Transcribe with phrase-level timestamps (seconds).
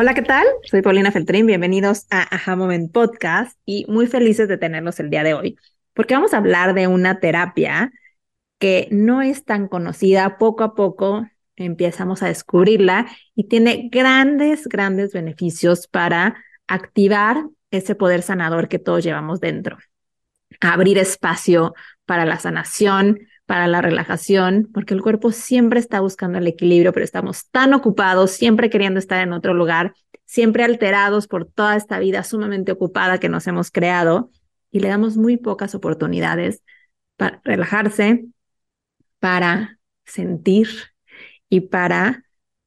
[0.00, 0.46] Hola, ¿qué tal?
[0.62, 5.24] Soy Paulina Feltrín, bienvenidos a Aha Moment Podcast y muy felices de tenerlos el día
[5.24, 5.58] de hoy,
[5.92, 7.90] porque vamos a hablar de una terapia
[8.60, 11.26] que no es tan conocida, poco a poco
[11.56, 16.36] empezamos a descubrirla y tiene grandes, grandes beneficios para
[16.68, 19.78] activar ese poder sanador que todos llevamos dentro,
[20.60, 21.74] abrir espacio
[22.06, 27.02] para la sanación, para la relajación, porque el cuerpo siempre está buscando el equilibrio, pero
[27.02, 29.94] estamos tan ocupados, siempre queriendo estar en otro lugar,
[30.26, 34.30] siempre alterados por toda esta vida sumamente ocupada que nos hemos creado
[34.70, 36.62] y le damos muy pocas oportunidades
[37.16, 38.26] para relajarse,
[39.18, 40.68] para sentir
[41.48, 42.24] y para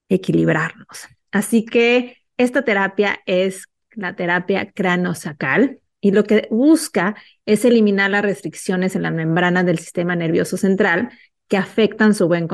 [0.09, 1.07] equilibrarnos.
[1.31, 8.23] Así que esta terapia es la terapia cranosacal y lo que busca es eliminar las
[8.23, 11.09] restricciones en las membranas del sistema nervioso central
[11.47, 12.47] que afectan su buen,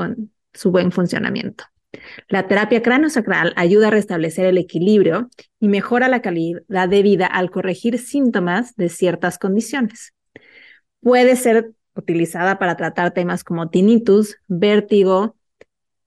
[0.52, 1.64] su buen funcionamiento.
[2.28, 7.50] La terapia cráneo-sacral ayuda a restablecer el equilibrio y mejora la calidad de vida al
[7.50, 10.12] corregir síntomas de ciertas condiciones.
[11.00, 15.36] Puede ser utilizada para tratar temas como tinnitus, vértigo,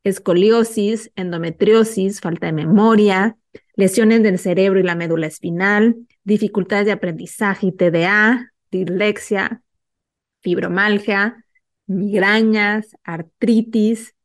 [0.04, 3.38] escoliosis, endometriosis, falta de memoria,
[3.76, 9.62] lesiones del cerebro y la médula espinal, dificultades de aprendizaje y TDA, dislexia,
[10.42, 11.46] fibromalgia,
[11.88, 14.16] migrañas, artritis,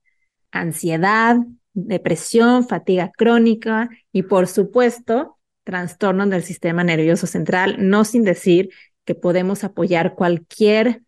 [0.51, 1.37] ansiedad,
[1.73, 8.71] depresión, fatiga crónica y por supuesto trastornos del sistema nervioso central, no sin decir
[9.05, 11.03] que podemos apoyar cualquier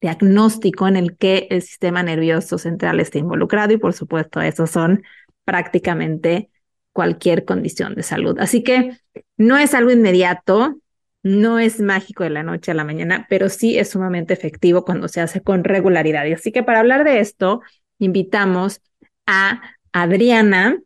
[0.00, 5.02] diagnóstico en el que el sistema nervioso central esté involucrado y por supuesto esos son
[5.44, 6.50] prácticamente
[6.94, 8.38] cualquier condición de salud.
[8.38, 8.96] Así que
[9.36, 10.78] no es algo inmediato,
[11.22, 15.08] no es mágico de la noche a la mañana, pero sí es sumamente efectivo cuando
[15.08, 16.24] se hace con regularidad.
[16.24, 17.60] Y así que para hablar de esto,
[17.98, 18.80] invitamos
[19.26, 19.60] a
[19.92, 20.78] Adriana,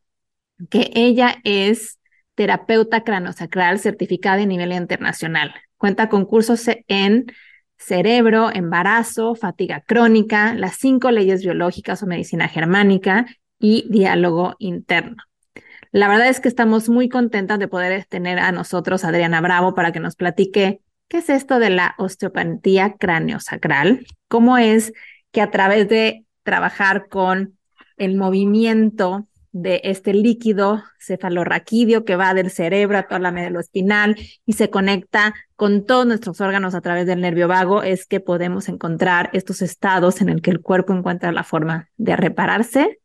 [0.70, 1.98] que ella es
[2.34, 5.52] terapeuta cranosacral certificada a nivel internacional.
[5.76, 7.26] Cuenta con cursos en
[7.76, 13.26] cerebro, embarazo, fatiga crónica, las cinco leyes biológicas o medicina germánica
[13.58, 15.28] y diálogo interno.
[15.93, 19.93] La verdad es que estamos muy contentas de poder tener a nosotros Adriana Bravo para
[19.93, 24.93] que nos platique qué es esto de la osteopatía craneosacral, cómo es
[25.32, 27.59] que a través de trabajar con
[27.97, 34.16] el movimiento de este líquido cefalorraquídeo que va del cerebro a toda la médula espinal
[34.44, 38.69] y se conecta con todos nuestros órganos a través del nervio vago, es que podemos
[38.69, 43.00] encontrar estos estados en el que el cuerpo encuentra la forma de repararse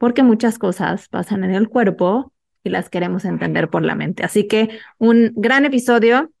[0.00, 2.32] porque muchas cosas pasan en el cuerpo
[2.64, 4.24] y las queremos entender por la mente.
[4.24, 6.32] Así que un gran episodio,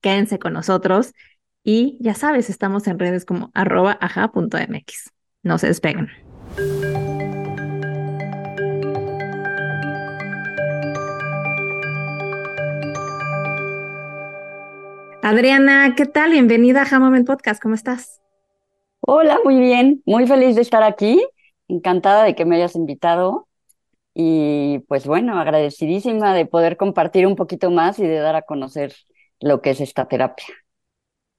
[0.00, 1.12] quédense con nosotros
[1.64, 5.10] y ya sabes, estamos en redes como arroba aja.mx.
[5.42, 6.08] No se despeguen.
[15.20, 16.30] Adriana, ¿qué tal?
[16.30, 18.20] Bienvenida a Moment Podcast, ¿cómo estás?
[19.00, 21.20] Hola, muy bien, muy feliz de estar aquí
[21.68, 23.48] encantada de que me hayas invitado
[24.14, 28.94] y pues bueno, agradecidísima de poder compartir un poquito más y de dar a conocer
[29.40, 30.46] lo que es esta terapia.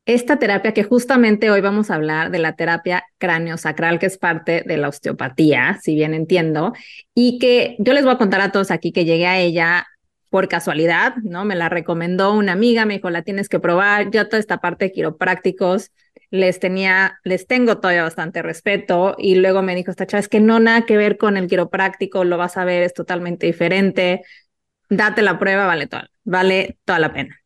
[0.05, 4.61] Esta terapia que justamente hoy vamos a hablar de la terapia cráneo-sacral, que es parte
[4.63, 6.73] de la osteopatía, si bien entiendo,
[7.15, 9.87] y que yo les voy a contar a todos aquí que llegué a ella
[10.29, 11.43] por casualidad, ¿no?
[11.43, 14.85] Me la recomendó una amiga, me dijo, la tienes que probar, yo toda esta parte
[14.85, 15.91] de quiroprácticos
[16.35, 20.39] les tenía, les tengo todavía bastante respeto y luego me dijo esta chava, es que
[20.39, 24.21] no nada que ver con el quiropráctico, lo vas a ver, es totalmente diferente,
[24.89, 27.39] date la prueba, vale toda, vale toda la pena.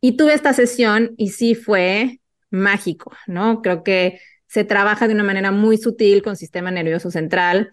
[0.00, 3.62] Y tuve esta sesión y sí fue mágico, ¿no?
[3.62, 7.72] Creo que se trabaja de una manera muy sutil con sistema nervioso central.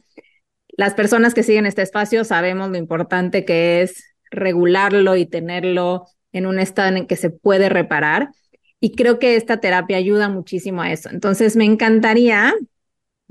[0.70, 6.48] Las personas que siguen este espacio sabemos lo importante que es regularlo y tenerlo en
[6.48, 8.30] un estado en el que se puede reparar.
[8.84, 11.10] Y creo que esta terapia ayuda muchísimo a eso.
[11.10, 12.54] Entonces, me encantaría,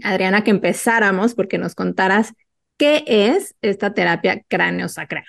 [0.02, 2.32] Adriana, que empezáramos porque nos contaras
[2.78, 5.26] qué es esta terapia cráneo-sacral.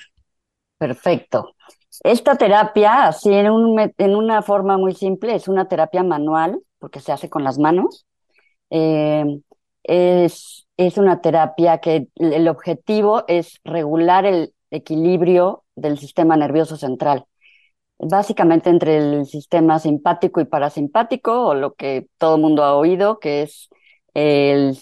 [0.77, 1.55] Perfecto.
[2.05, 7.01] Esta terapia, así en, un, en, una forma muy simple, es una terapia manual, porque
[7.01, 8.05] se hace con las manos.
[8.69, 9.25] Eh,
[9.83, 17.25] es, es, una terapia que el objetivo es regular el, equilibrio del sistema nervioso central.
[18.09, 23.19] Básicamente entre el sistema simpático y parasimpático, o lo que todo el mundo ha oído,
[23.19, 23.69] que es
[24.13, 24.77] el,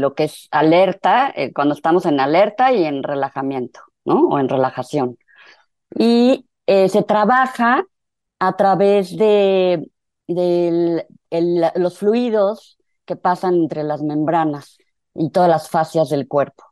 [0.00, 4.28] lo que es alerta, eh, cuando estamos en alerta y en relajamiento, ¿no?
[4.28, 5.18] O en relajación.
[5.96, 7.84] Y eh, se trabaja
[8.38, 9.90] a través de,
[10.26, 14.78] los fluidos que pasan entre las membranas
[15.14, 16.64] y todas las fascias del cuerpo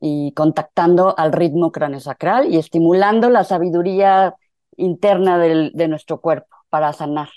[0.00, 4.34] y contactando al ritmo craneosacral y estimulando la sabiduría
[4.76, 7.28] interna de nuestro cuerpo para sanar.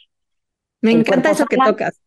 [0.82, 2.02] Me encanta eso que tocas.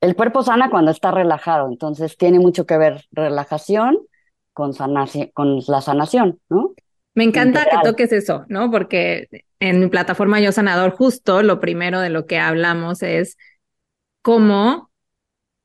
[0.00, 3.98] El cuerpo sana cuando está relajado, entonces tiene mucho que ver relajación
[4.52, 4.72] con,
[5.32, 6.74] con la sanación, ¿no?
[7.14, 8.70] Me encanta que toques eso, ¿no?
[8.70, 9.28] Porque
[9.58, 13.36] en mi plataforma Yo Sanador, justo lo primero de lo que hablamos es
[14.22, 14.90] cómo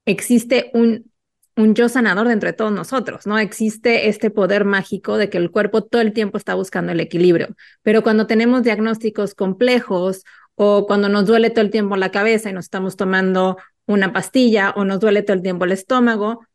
[0.06, 1.12] existe un,
[1.56, 3.38] un yo sanador dentro de todos nosotros, ¿no?
[3.38, 7.56] Existe este poder mágico de que el cuerpo todo el tiempo está buscando el equilibrio,
[7.82, 10.24] pero cuando tenemos diagnósticos complejos
[10.56, 14.72] o cuando nos duele todo el tiempo la cabeza y nos estamos tomando una pastilla
[14.76, 16.46] o nos duele todo el tiempo el estómago,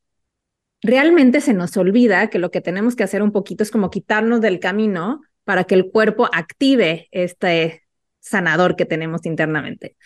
[0.82, 4.40] realmente se nos olvida que lo que tenemos que hacer un poquito es como quitarnos
[4.40, 7.82] del camino para que el cuerpo active este
[8.20, 9.96] sanador que tenemos internamente.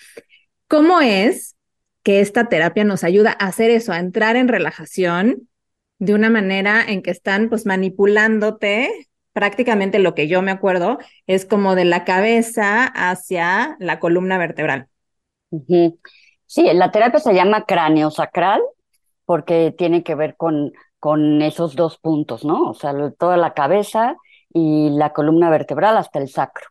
[0.68, 1.56] ¿Cómo es
[2.02, 5.48] que esta terapia nos ayuda a hacer eso, a entrar en relajación
[5.98, 11.46] de una manera en que están pues manipulándote prácticamente lo que yo me acuerdo es
[11.46, 14.88] como de la cabeza hacia la columna vertebral.
[16.46, 18.60] Sí, la terapia se llama cráneo sacral
[19.24, 22.70] porque tiene que ver con, con esos dos puntos, ¿no?
[22.70, 24.16] O sea, toda la cabeza
[24.52, 26.66] y la columna vertebral hasta el sacro.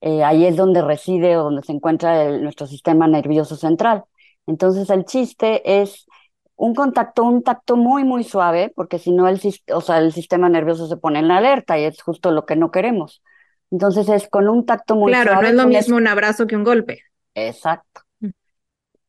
[0.00, 4.04] Eh, ahí es donde reside o donde se encuentra nuestro sistema nervioso central.
[4.46, 6.06] Entonces el chiste es
[6.56, 9.40] un contacto, un tacto muy, muy suave, porque si no el,
[9.72, 12.70] o sea, el sistema nervioso se pone en alerta y es justo lo que no
[12.70, 13.22] queremos.
[13.70, 15.28] Entonces es con un tacto muy suave.
[15.28, 17.00] Claro, no es lo mismo un abrazo que un golpe.
[17.34, 18.02] Exacto.
[18.20, 18.28] Mm.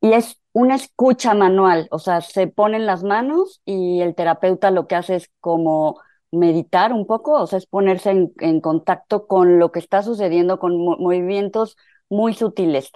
[0.02, 4.88] Y es una escucha manual, o sea, se ponen las manos y el terapeuta lo
[4.88, 6.00] que hace es como
[6.32, 10.78] meditar un poco, o sea, es ponerse en, contacto con lo que está sucediendo, con
[10.78, 11.76] movimientos
[12.10, 12.92] muy sutiles.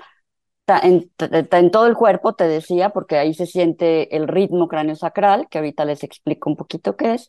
[0.78, 5.58] En, en, todo el cuerpo, te decía, porque ahí se siente el ritmo cráneo-sacral, que
[5.58, 7.28] ahorita les explico un poquito qué es,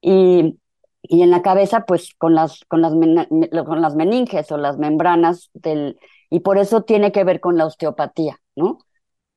[0.00, 0.58] y,
[1.02, 5.50] y en la cabeza, pues con las, con, las con las meninges o las membranas
[5.54, 5.98] del,
[6.30, 8.78] y por eso tiene que ver con la osteopatía, ¿no?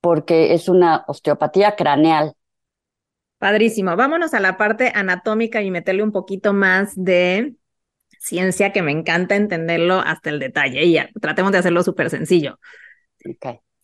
[0.05, 2.33] porque es una osteopatía craneal.
[3.39, 3.95] Padrísimo.
[3.95, 7.55] Vámonos a la parte anatómica y meterle un poquito más de
[8.19, 10.83] ciencia que me encanta entenderlo hasta el detalle.
[10.83, 12.59] Y ya, tratemos de hacerlo súper sencillo.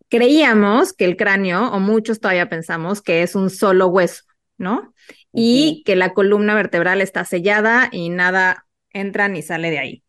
[0.10, 4.24] Creíamos que el cráneo, o muchos todavía pensamos que es un solo hueso,
[4.58, 4.94] ¿no?
[5.34, 10.04] Y que la columna vertebral está sellada y nada entra ni sale de ahí.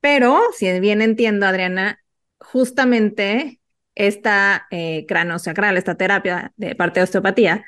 [0.00, 2.00] Pero, si bien entiendo, Adriana,
[2.38, 3.60] justamente
[3.94, 5.06] esta eh,
[5.38, 7.64] sacral, esta terapia de parte de osteopatía,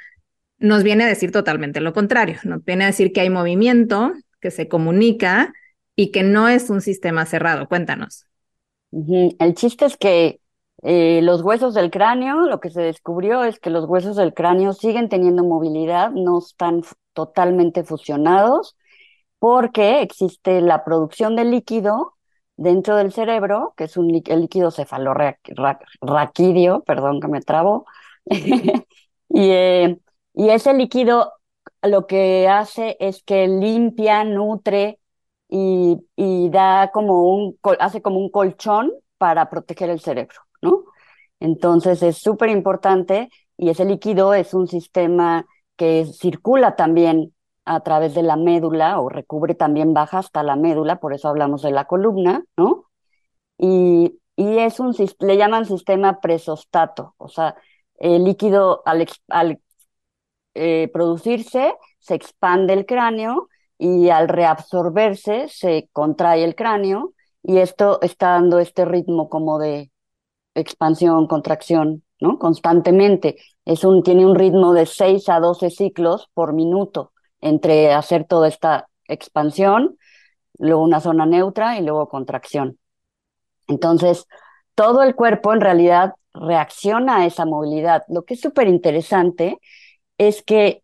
[0.59, 2.39] nos viene a decir totalmente lo contrario.
[2.45, 5.53] Nos viene a decir que hay movimiento, que se comunica
[5.95, 7.69] y que no es un sistema cerrado.
[7.69, 8.27] Cuéntanos.
[8.93, 10.41] El chiste es que
[10.83, 14.73] eh, los huesos del cráneo, lo que se descubrió es que los huesos del cráneo
[14.73, 16.83] siguen teniendo movilidad, no están
[17.15, 18.77] totalmente fusionados,
[19.39, 22.15] porque existe la producción de líquido
[22.57, 27.87] dentro del cerebro, que es un el líquido cefalorraquídeo, perdón que me trabo,
[28.27, 28.73] y,
[29.29, 29.99] eh,
[30.35, 31.33] y ese líquido
[31.83, 34.99] lo que hace es que limpia, nutre
[35.49, 40.85] y, y da como un, hace como un colchón para proteger el cerebro, ¿no?
[41.41, 45.47] Entonces es súper importante y ese líquido es un sistema
[45.77, 47.35] que circula también
[47.65, 51.63] a través de la médula o recubre también baja hasta la médula, por eso hablamos
[51.63, 52.87] de la columna, ¿no?
[53.59, 57.57] Y, y es un, le llaman sistema presostato, o sea,
[57.99, 59.07] el líquido al,
[60.55, 63.49] eh, producirse se expande el cráneo
[63.79, 69.91] y al reabsorberse se contrae el cráneo y esto está dando este ritmo como de
[70.57, 72.39] expansión, contracción, ¿no?
[72.39, 73.37] Constantemente.
[73.65, 78.49] Es un, tiene un ritmo de 6 a 12 ciclos por minuto entre hacer toda
[78.49, 79.99] esta expansión,
[80.59, 82.79] luego una zona neutra y luego contracción.
[83.69, 84.27] Entonces,
[84.75, 88.03] todo el cuerpo en realidad reacciona a esa movilidad.
[88.09, 89.59] Lo que es súper interesante
[90.19, 90.83] es que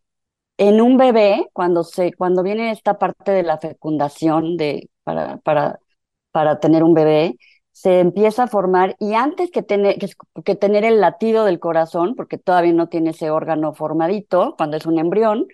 [0.59, 5.81] en un bebé, cuando, se, cuando viene esta parte de la fecundación de, para, para,
[6.31, 7.37] para tener un bebé,
[7.73, 9.97] se empieza a formar y antes que tener,
[10.45, 14.87] que tener el latido del corazón, porque todavía no tiene ese órgano formadito cuando es
[14.87, 15.47] un embrión,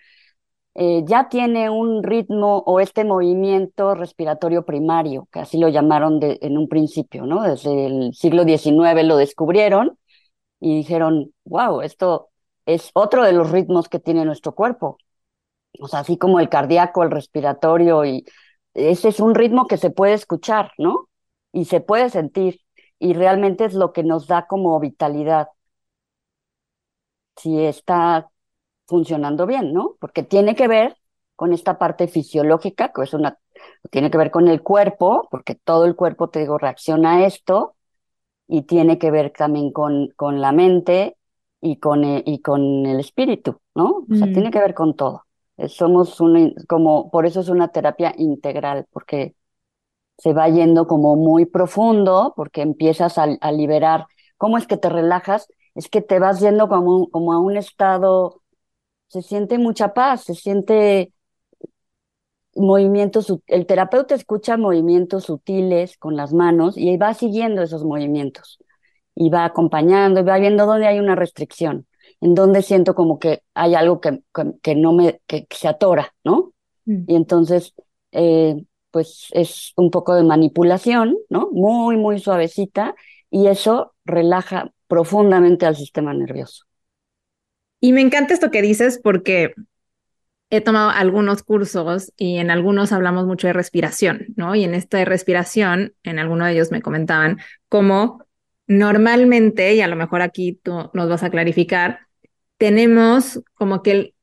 [0.75, 6.57] eh, ya tiene un ritmo o este movimiento respiratorio primario, que así lo llamaron en
[6.59, 7.43] un principio, ¿no?
[7.43, 9.99] Desde el siglo XIX lo descubrieron
[10.61, 12.31] y dijeron, wow, esto
[12.67, 14.99] es otro de los ritmos que tiene nuestro cuerpo.
[15.81, 18.25] O sea, así como el cardíaco, el respiratorio, y
[18.75, 21.08] ese es un ritmo que se puede escuchar, ¿no?
[21.52, 22.61] Y se puede sentir,
[22.99, 25.49] y realmente es lo que nos da como vitalidad.
[27.37, 28.31] Si está
[28.87, 29.97] funcionando bien, ¿no?
[30.00, 30.97] Porque tiene que ver
[31.37, 33.38] con esta parte fisiológica, que es una,
[33.90, 37.76] tiene que ver con el cuerpo, porque todo el cuerpo, te digo, reacciona a esto,
[38.49, 41.17] y tiene que ver también con, con la mente
[41.61, 44.07] y con, el, y con el espíritu, ¿no?
[44.11, 44.33] O sea, mm.
[44.33, 45.25] tiene que ver con todo.
[45.69, 49.35] Somos una, como, por eso es una terapia integral, porque
[50.19, 54.07] se va yendo como muy profundo, porque empiezas a, a liberar.
[54.37, 55.49] ¿Cómo es que te relajas?
[55.75, 58.43] Es que te vas yendo como, como a un estado,
[59.09, 61.13] se siente mucha paz, se siente
[62.55, 68.59] movimientos, el terapeuta escucha movimientos sutiles con las manos y va siguiendo esos movimientos
[69.15, 71.87] y va acompañando y va viendo dónde hay una restricción,
[72.21, 74.23] en dónde siento como que hay algo que,
[74.63, 76.53] que, no me, que, se atora, ¿no?
[76.85, 77.05] Mm.
[77.07, 77.75] Y entonces,
[78.13, 81.50] eh, pues es un poco de manipulación, ¿no?
[81.52, 82.95] Muy, muy suavecita
[83.30, 86.64] y eso relaja profundamente al sistema nervioso.
[87.80, 89.54] Y me encanta esto que dices porque
[90.50, 94.54] he tomado algunos cursos y en algunos hablamos mucho de respiración, ¿no?
[94.54, 98.25] Y en esta respiración, en alguno de ellos me comentaban cómo
[98.66, 102.00] normalmente, y a lo mejor aquí tú nos vas a clarificar,
[102.57, 104.14] tenemos como que el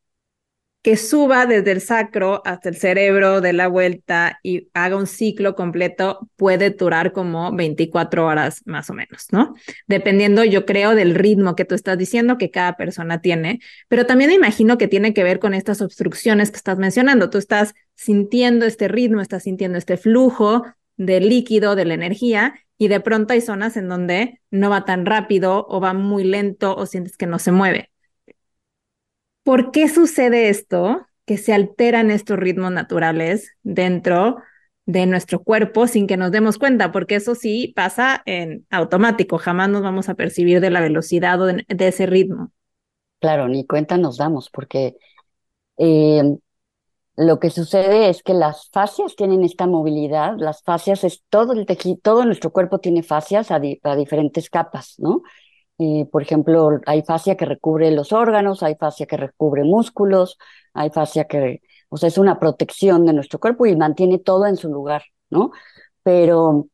[0.86, 5.56] que suba desde el sacro hasta el cerebro de la vuelta y haga un ciclo
[5.56, 9.56] completo puede durar como 24 horas más o menos, ¿no?
[9.88, 14.30] Dependiendo, yo creo, del ritmo que tú estás diciendo que cada persona tiene, pero también
[14.30, 17.32] imagino que tiene que ver con estas obstrucciones que estás mencionando.
[17.32, 22.90] Tú estás sintiendo este ritmo, estás sintiendo este flujo del líquido, de la energía, y
[22.90, 26.86] de pronto hay zonas en donde no va tan rápido o va muy lento o
[26.86, 27.90] sientes que no se mueve.
[29.46, 31.06] ¿Por qué sucede esto?
[31.28, 34.38] Que se alteran estos ritmos naturales dentro
[34.88, 39.70] de nuestro cuerpo sin que nos demos cuenta, porque eso sí pasa en automático, jamás
[39.70, 42.52] nos vamos a percibir de la velocidad o de, ese ritmo.
[43.20, 44.96] Claro, ni cuenta nos damos, porque
[45.78, 46.24] eh,
[47.16, 51.68] lo que sucede es que las fascias tienen esta movilidad, las fascias es todo el
[51.68, 55.22] tejido, todo nuestro cuerpo tiene fascias a diferentes capas, ¿no?
[56.12, 60.38] Por ejemplo, hay fascia que recubre los órganos, hay fascia que recubre músculos,
[60.74, 64.56] hay fascia que, o sea, es una protección de nuestro cuerpo y mantiene todo en
[64.58, 65.52] su lugar, ¿no?
[66.04, 66.68] Pero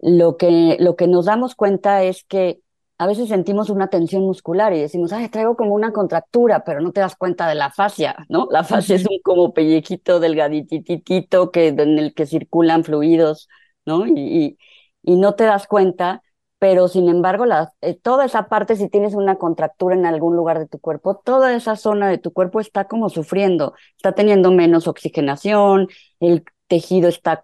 [0.00, 2.60] lo que, lo que nos damos cuenta es que
[2.98, 6.92] a veces sentimos una tensión muscular y decimos, ay, traigo como una contractura, pero no
[6.92, 8.48] te das cuenta de la fascia, ¿no?
[8.50, 13.48] La fascia es un como pellejito delgadititito que, en el que circulan fluidos,
[13.86, 14.06] ¿no?
[14.06, 14.58] Y, y,
[15.02, 16.22] y no te das cuenta
[16.62, 17.44] pero sin embargo,
[17.80, 21.56] eh, toda esa parte, si tienes una contractura en algún lugar de tu cuerpo, toda
[21.56, 25.88] esa zona de tu cuerpo está como sufriendo, está teniendo menos oxigenación,
[26.20, 27.42] el tejido está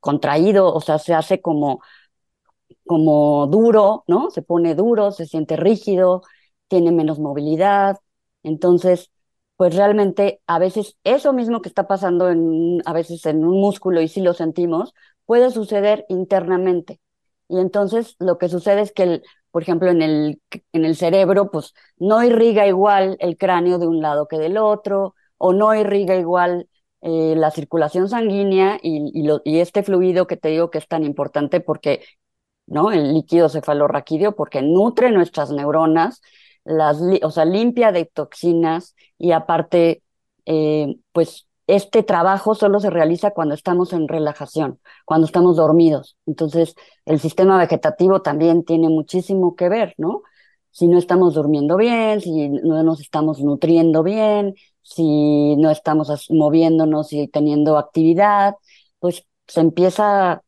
[0.00, 1.80] contraído, o sea, se hace como,
[2.86, 4.30] como duro, ¿no?
[4.30, 6.22] Se pone duro, se siente rígido,
[6.68, 7.98] tiene menos movilidad.
[8.42, 9.10] Entonces,
[9.56, 14.08] pues realmente a veces eso mismo que está pasando a veces en un músculo y
[14.08, 14.92] si lo sentimos,
[15.24, 17.00] puede suceder internamente.
[17.52, 20.40] Y entonces lo que sucede es que, el, por ejemplo, en el,
[20.72, 25.14] en el cerebro, pues no irriga igual el cráneo de un lado que del otro,
[25.38, 26.68] o no irriga igual
[27.02, 31.04] eh, la circulación sanguínea y, lo, y este fluido que te digo que es tan
[31.04, 32.02] importante porque,
[32.66, 32.92] ¿no?
[32.92, 36.22] El líquido cefalorraquídeo, porque nutre nuestras neuronas,
[36.64, 40.02] las, o sea, limpia de toxinas y aparte,
[40.46, 46.16] eh, pues este trabajo solo se realiza cuando estamos en relajación, cuando estamos dormidos.
[46.26, 46.74] Entonces,
[47.06, 50.22] el sistema vegetativo también tiene muchísimo que ver, ¿no?
[50.70, 57.12] Si no estamos durmiendo bien, si no nos estamos nutriendo bien, si no estamos moviéndonos
[57.12, 58.54] y teniendo actividad,
[58.98, 60.42] pues se empieza,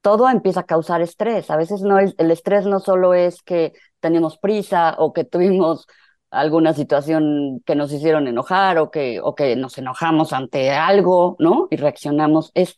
[0.00, 1.50] todo empieza a causar estrés.
[1.50, 5.86] A veces no es, el estrés no solo es que tenemos prisa o que tuvimos
[6.30, 11.68] alguna situación que nos hicieron enojar o que, o que nos enojamos ante algo, ¿no?
[11.70, 12.50] Y reaccionamos.
[12.54, 12.76] Es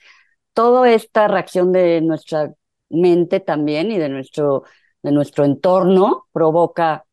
[0.53, 2.53] toda esta reacción de nuestra
[2.91, 4.65] mente también y de nuestro,
[5.03, 7.05] de nuestro entorno provoca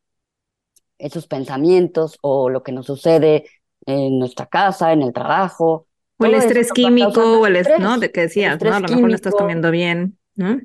[0.98, 3.46] esos pensamientos o lo que nos sucede
[3.84, 5.86] en nuestra casa, en el trabajo.
[6.18, 7.98] O el estrés químico, o el estrés, ¿no?
[7.98, 8.74] De que decías, ¿no?
[8.74, 10.58] A lo mejor no estás comiendo bien, ¿no?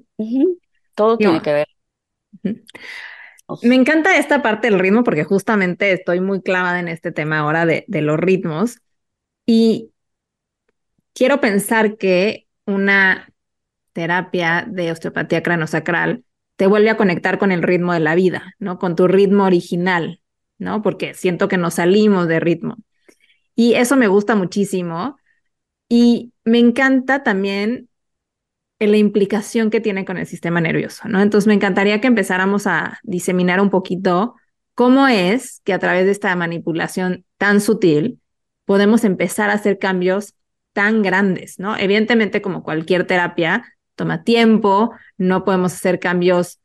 [0.95, 1.67] Todo tiene que ver.
[3.63, 7.65] Me encanta esta parte del ritmo porque justamente estoy muy clavada en este tema ahora
[7.65, 8.79] de, los ritmos.
[9.45, 9.91] Y
[11.13, 13.31] quiero pensar que una
[13.93, 16.23] terapia de osteopatía cranosacral
[16.55, 18.77] te vuelve a conectar con el ritmo de la vida, ¿no?
[18.79, 20.21] Con tu ritmo original,
[20.57, 20.81] ¿no?
[20.81, 22.77] Porque siento que nos salimos de ritmo.
[23.55, 25.17] Y eso me gusta muchísimo.
[25.89, 27.89] Y me encanta también
[28.89, 31.21] la implicación que tiene con el sistema nervioso, ¿no?
[31.21, 34.35] Entonces me encantaría que empezáramos a diseminar un poquito
[34.73, 38.19] cómo es que a través de esta manipulación tan sutil
[38.65, 40.33] podemos empezar a hacer cambios
[40.73, 41.77] tan grandes, ¿no?
[41.77, 46.59] Evidentemente, como cualquier terapia, toma tiempo, no podemos hacer cambios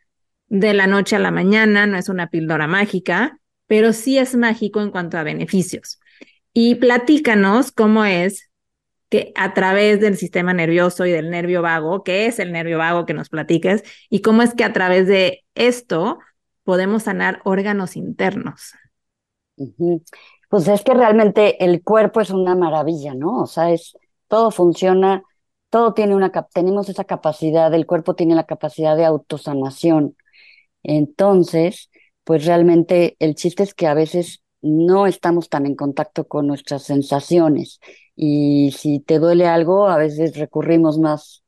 [0.48, 4.80] de la noche a la mañana, no es una píldora mágica, pero sí es mágico
[4.80, 5.98] en cuanto a beneficios.
[6.52, 8.48] Y platícanos cómo es
[9.08, 13.06] que a través del sistema nervioso y del nervio vago, que es el nervio vago
[13.06, 16.18] que nos platiques, y cómo es que a través de esto
[16.64, 18.72] podemos sanar órganos internos.
[20.48, 23.42] Pues es que realmente el cuerpo es una maravilla, ¿no?
[23.42, 23.96] O sea, es
[24.28, 25.22] todo funciona,
[25.70, 30.16] todo tiene una tenemos esa capacidad, el cuerpo tiene la capacidad de autosanación.
[30.82, 31.90] Entonces,
[32.24, 36.82] pues realmente el chiste es que a veces no estamos tan en contacto con nuestras
[36.84, 37.80] sensaciones
[38.16, 41.44] y si te duele algo, a veces recurrimos más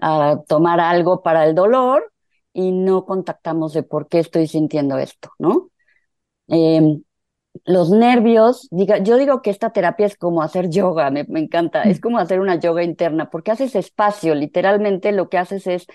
[0.00, 2.12] a tomar algo para el dolor
[2.52, 5.70] y no contactamos de por qué estoy sintiendo esto, ¿no?
[6.48, 7.02] Em,
[7.64, 11.82] los nervios, diga, yo digo que esta terapia es como hacer yoga, me, me, encanta,
[11.82, 15.86] es como hacer una yoga interna, porque haces espacio, literalmente lo que haces es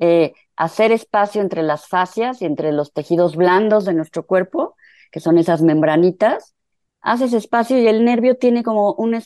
[0.00, 4.76] eh, hacer espacio entre las fascias y entre los tejidos blandos de nuestro cuerpo,
[5.10, 6.54] que son esas membranitas,
[7.00, 9.20] haces espacio y el nervio tiene como un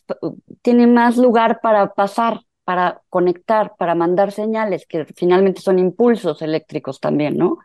[0.62, 7.00] tiene más lugar para pasar, para conectar, para mandar señales, que finalmente son impulsos eléctricos
[7.00, 7.58] también, ¿no?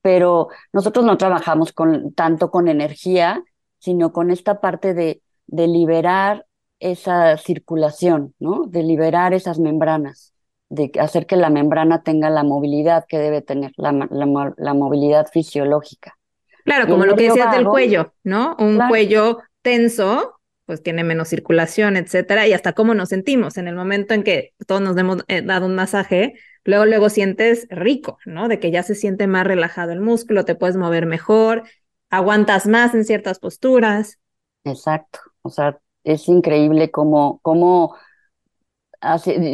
[0.00, 3.42] Pero nosotros no trabajamos con, tanto con energía,
[3.78, 6.46] sino con esta parte de, de liberar
[6.80, 8.64] esa circulación, ¿no?
[8.66, 10.34] De liberar esas membranas,
[10.68, 15.28] de hacer que la membrana tenga la movilidad que debe tener, la, la, la movilidad
[15.28, 16.18] fisiológica.
[16.64, 18.56] Claro, como lo que decías del cuello, ¿no?
[18.58, 23.74] Un cuello tenso, pues tiene menos circulación, etcétera, y hasta cómo nos sentimos en el
[23.74, 28.48] momento en que todos nos hemos eh, dado un masaje, luego luego sientes rico, ¿no?
[28.48, 31.64] De que ya se siente más relajado el músculo, te puedes mover mejor,
[32.10, 34.18] aguantas más en ciertas posturas.
[34.64, 37.96] Exacto, o sea, es increíble cómo, cómo,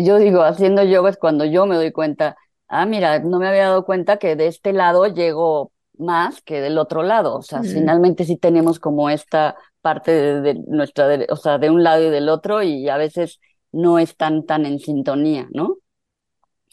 [0.02, 2.36] yo digo, haciendo yoga es cuando yo me doy cuenta,
[2.68, 6.78] ah, mira, no me había dado cuenta que de este lado llego más que del
[6.78, 7.36] otro lado.
[7.36, 12.06] O sea, finalmente sí tenemos como esta parte de, nuestra, o sea, de un lado
[12.06, 13.40] y del otro y a veces
[13.72, 15.76] no están tan en sintonía, ¿no?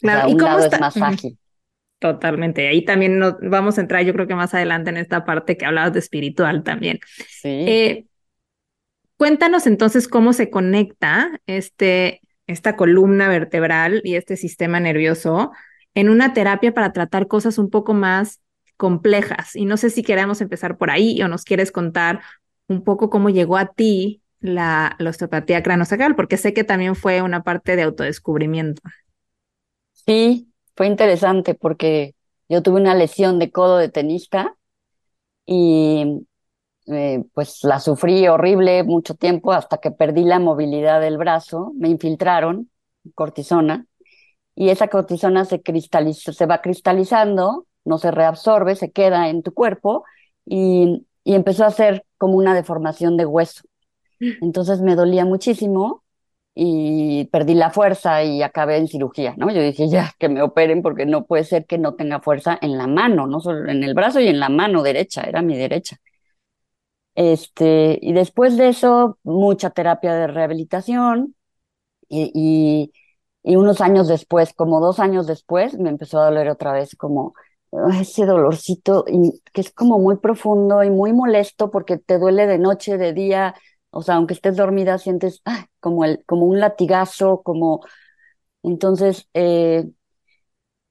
[0.00, 1.38] Claro, ¿y un cómo lado es más ágil.
[1.98, 2.68] Totalmente.
[2.68, 5.64] Ahí también nos vamos a entrar, yo creo que más adelante en esta parte que
[5.64, 7.00] hablabas de espiritual también.
[7.28, 7.48] Sí.
[7.48, 8.06] Eh,
[9.16, 15.52] cuéntanos entonces cómo se conecta este, esta columna vertebral y este sistema nervioso
[15.94, 18.40] en una terapia para tratar cosas un poco más
[18.76, 19.56] complejas.
[19.56, 22.20] Y no sé si queremos empezar por ahí o nos quieres contar
[22.68, 27.22] un poco cómo llegó a ti la, la osteopatía cranosacral, porque sé que también fue
[27.22, 28.82] una parte de autodescubrimiento.
[29.92, 32.14] Sí, fue interesante porque
[32.48, 34.56] yo tuve una lesión de codo de tenista
[35.46, 36.26] y
[36.86, 41.88] eh, pues la sufrí horrible mucho tiempo hasta que perdí la movilidad del brazo, me
[41.88, 42.70] infiltraron
[43.14, 43.86] cortisona
[44.54, 49.54] y esa cortisona se cristaliza, se va cristalizando no se reabsorbe, se queda en tu
[49.54, 50.04] cuerpo
[50.44, 53.64] y, empezó a ser como una deformación de hueso.
[54.20, 56.04] Entonces me dolía muchísimo
[56.54, 59.50] y perdí la fuerza y acabé en cirugía, ¿no?
[59.50, 62.78] Yo dije, ya, que me operen porque no puede ser que no tenga fuerza en
[62.78, 65.98] la mano, no solo en el brazo y en la mano derecha, era mi derecha.
[67.14, 71.34] Este, y después de eso, mucha terapia de rehabilitación
[72.08, 72.92] y,
[73.46, 77.34] y unos años después, como dos años después, me empezó a doler otra vez como
[78.00, 79.04] ese dolorcito
[79.52, 83.54] que es como muy profundo y muy molesto porque te duele de noche, de día,
[83.90, 85.42] o sea, aunque estés dormida sientes
[85.80, 87.80] como, el, como un latigazo, como...
[88.62, 89.86] Entonces, eh,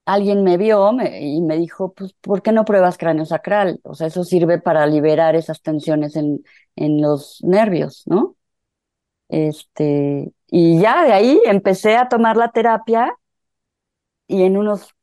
[0.05, 3.79] alguien me vio y me dijo, pues, ¿por qué no pruebas cráneo sacral?
[3.83, 6.43] O sea, eso sirve para liberar esas tensiones en,
[6.75, 8.35] en los nervios, ¿no?
[9.29, 13.13] Este, y ya de ahí empecé a tomar la terapia
[14.27, 14.93] y en unos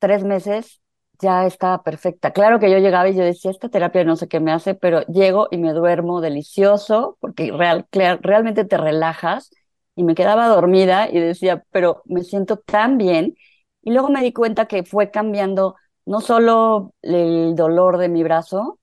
[0.00, 0.81] tres meses
[1.20, 2.32] ya estaba perfecta.
[2.32, 5.02] Claro que yo llegaba y yo decía, esta terapia no sé qué me hace, pero
[5.06, 7.86] llego y me duermo delicioso porque real,
[8.22, 9.50] realmente te relajas
[9.94, 13.34] y me quedaba dormida y decía, pero me siento tan bien.
[13.82, 18.80] Y luego me di cuenta que fue cambiando no solo el dolor de mi brazo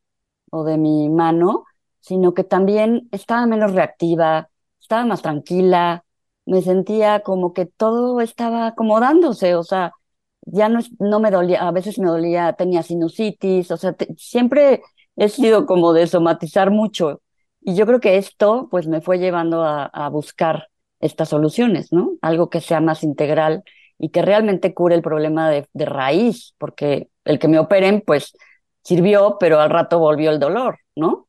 [0.52, 1.65] o de mi mano,
[2.00, 4.50] sino que también estaba menos reactiva,
[4.82, 6.04] estaba más tranquila,
[6.46, 9.94] me sentía como que todo estaba acomodándose, o sea,
[10.43, 14.82] ya no, no me dolía, a veces me dolía, tenía sinusitis, o sea, siempre
[15.15, 17.21] he sido como de somatizar mucho.
[17.62, 20.69] Y yo creo que esto pues me fue llevando a, a buscar
[21.02, 22.13] estas soluciones, ¿no?
[22.21, 23.63] Algo que sea más integral
[23.97, 28.34] y que realmente cure el problema de, de raíz, porque el que me operen pues
[28.84, 31.28] sirvió, pero al rato volvió el dolor, ¿no?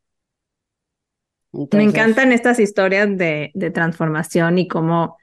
[1.72, 5.16] Me encantan estas historias de, de transformación y cómo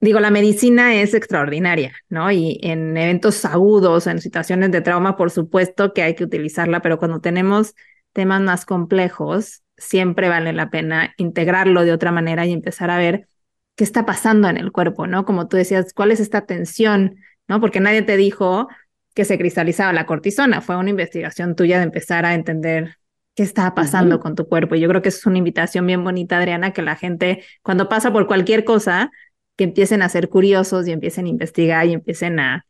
[0.00, 2.30] digo, la medicina es extraordinaria, ¿no?
[2.30, 6.98] Y en eventos agudos, en situaciones de trauma, por supuesto que hay que utilizarla, pero
[6.98, 7.74] cuando tenemos
[8.12, 13.28] temas más complejos, siempre vale la pena integrarlo de otra manera y empezar a ver
[13.74, 15.24] qué está pasando en el cuerpo, ¿no?
[15.24, 17.16] Como tú decías, ¿cuál es esta tensión?
[17.46, 17.60] ¿No?
[17.60, 18.68] Porque nadie te dijo
[19.14, 22.96] que se cristalizaba la cortisona, fue una investigación tuya de empezar a entender
[23.34, 24.74] qué estaba pasando con tu cuerpo.
[24.74, 28.12] Y yo creo que es una invitación bien bonita, Adriana, que la gente, cuando pasa
[28.12, 29.10] por cualquier cosa,
[29.56, 32.66] que empiecen a ser curiosos y empiecen a investigar y empiecen a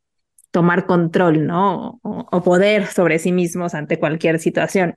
[0.50, 2.00] tomar control, ¿no?
[2.02, 4.96] O, poder sobre sí mismos ante cualquier situación.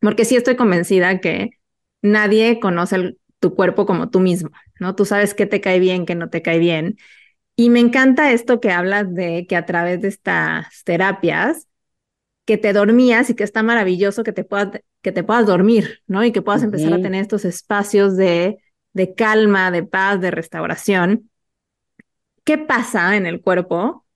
[0.00, 1.50] Porque sí estoy convencida que
[2.02, 4.94] nadie conoce tu cuerpo como tú mismo, ¿no?
[4.94, 6.96] Tú sabes qué te cae bien, qué no te cae bien.
[7.56, 11.68] Y me encanta esto que hablas de que a través de estas terapias,
[12.46, 16.24] que te dormías y que está maravilloso que te puedas, que te puedas dormir, ¿no?
[16.24, 18.58] Y que puedas empezar a tener estos espacios de
[18.94, 21.30] de calma, de paz, de restauración.
[22.44, 24.06] ¿Qué pasa en el cuerpo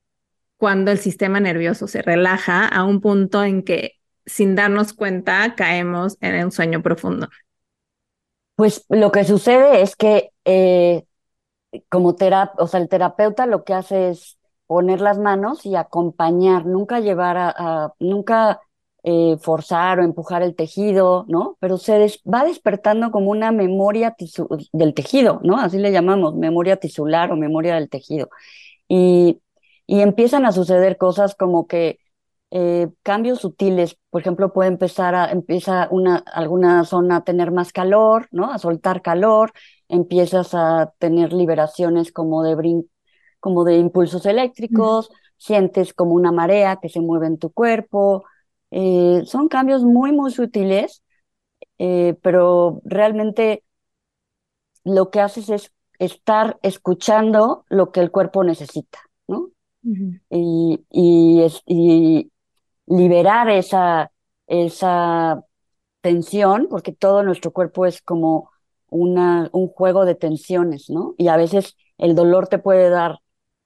[0.57, 6.17] cuando el sistema nervioso se relaja a un punto en que sin darnos cuenta caemos
[6.21, 7.29] en un sueño profundo?
[8.55, 11.05] Pues lo que sucede es que eh,
[11.89, 16.67] como terapeuta, o sea, el terapeuta lo que hace es poner las manos y acompañar,
[16.67, 18.61] nunca llevar a nunca
[19.05, 21.57] eh, forzar o empujar el tejido, ¿no?
[21.61, 24.15] Pero se va despertando como una memoria
[24.73, 25.59] del tejido, ¿no?
[25.59, 28.29] Así le llamamos, memoria tisular o memoria del tejido.
[28.89, 29.41] Y,
[29.87, 31.99] y empiezan a suceder cosas como que
[32.51, 37.73] eh, cambios sutiles, por ejemplo, puede empezar a, empieza una, alguna zona a tener más
[37.73, 38.51] calor, ¿no?
[38.53, 39.53] A soltar calor,
[39.89, 42.91] empiezas a tener liberaciones como de brin
[43.41, 48.25] como de impulsos eléctricos, sientes como una marea que se mueve en tu cuerpo,
[48.71, 51.03] eh, son cambios muy, muy sutiles,
[51.79, 53.65] eh, pero realmente
[54.85, 59.51] lo que haces es estar escuchando lo que el cuerpo necesita, ¿no?
[60.31, 62.31] y, y,
[62.87, 64.11] liberar esa,
[64.47, 65.45] esa
[66.01, 68.51] tensión, porque todo nuestro cuerpo es como
[68.89, 71.15] una, un juego de tensiones, ¿no?
[71.19, 73.19] Y a veces el dolor te puede dar,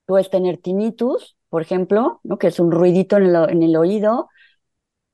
[0.07, 2.39] puedes tener tinnitus, por ejemplo, ¿no?
[2.39, 4.29] Que es un ruidito en el, en el oído,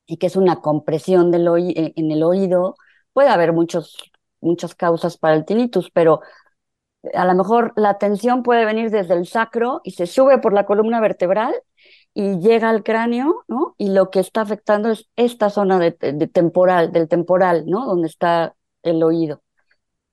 [0.09, 2.75] y que es una compresión del eh, en el oído.
[3.13, 3.95] Puede haber muchos,
[4.41, 6.21] muchas causas para el tinnitus, pero
[7.13, 10.65] a lo mejor la tensión puede venir desde el sacro y se sube por la
[10.65, 11.53] columna vertebral
[12.13, 13.75] y llega al cráneo, ¿no?
[13.77, 15.91] Y lo que está afectando es esta zona de,
[16.33, 17.85] temporal, del temporal, ¿no?
[17.85, 19.43] Donde está el oído.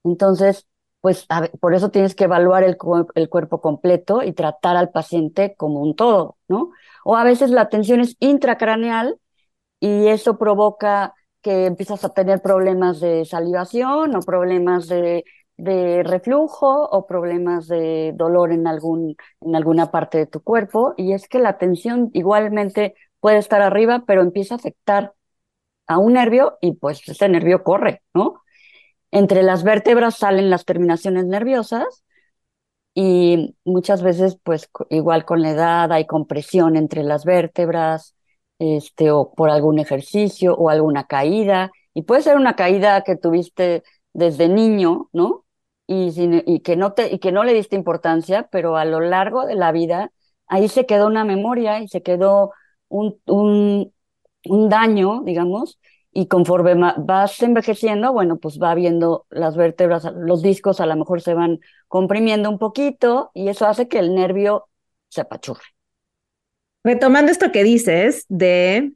[0.04, 0.68] Entonces,
[1.00, 1.26] pues
[1.61, 2.76] por eso tienes que evaluar el,
[3.14, 6.70] el, cuerpo completo y tratar al paciente como un todo, ¿no?
[7.04, 9.18] O a veces la tensión es intracraneal
[9.80, 15.24] y eso provoca que empiezas a tener problemas de salivación o problemas de,
[15.56, 20.94] de reflujo o problemas de dolor en, algún, en alguna parte de tu cuerpo.
[20.96, 25.14] Y es que la tensión igualmente puede estar arriba, pero empieza a afectar
[25.86, 28.42] a un nervio y pues ese nervio corre, ¿no?
[29.12, 32.04] Entre las vértebras salen las terminaciones nerviosas
[32.94, 38.15] y muchas veces pues igual con la edad hay compresión entre las vértebras,
[38.59, 41.71] este, o por algún ejercicio o alguna caída.
[41.95, 45.45] Y puede ser una caída que tuviste desde niño, ¿no?
[45.87, 46.12] Y,
[46.47, 49.55] y, que no te, y que no le diste importancia, pero a lo largo de
[49.55, 50.11] la vida,
[50.49, 52.53] ahí se quedó una memoria y se quedó
[52.88, 53.92] un, un,
[54.49, 55.79] un daño, digamos,
[56.12, 61.21] y conforme vas envejeciendo, bueno, pues va viendo las vértebras, los discos a lo mejor
[61.21, 64.69] se van comprimiendo un poquito y eso hace que el nervio
[65.09, 65.75] se apachurre.
[66.87, 68.92] Retomando esto que dices de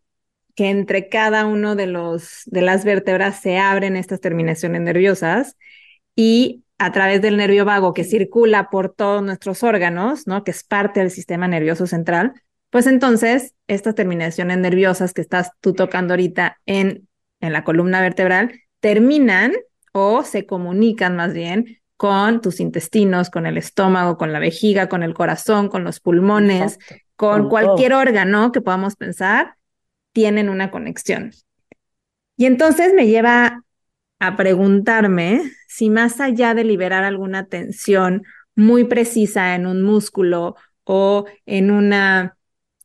[0.54, 5.56] que entre cada uno de los de las vértebras se abren estas terminaciones nerviosas
[6.14, 10.44] y a través del nervio vago que circula por todos nuestros órganos, ¿no?
[10.44, 12.34] Que es parte del sistema nervioso central,
[12.70, 17.08] pues entonces estas terminaciones nerviosas que estás tú tocando ahorita en,
[17.40, 19.52] en la columna vertebral terminan
[19.90, 25.02] o se comunican más bien con tus intestinos, con el estómago, con la vejiga, con
[25.02, 26.78] el corazón, con los pulmones,
[27.20, 29.56] con cualquier órgano que podamos pensar,
[30.14, 31.32] tienen una conexión.
[32.38, 33.62] Y entonces me lleva
[34.20, 38.22] a preguntarme si más allá de liberar alguna tensión
[38.56, 42.38] muy precisa en un músculo o en una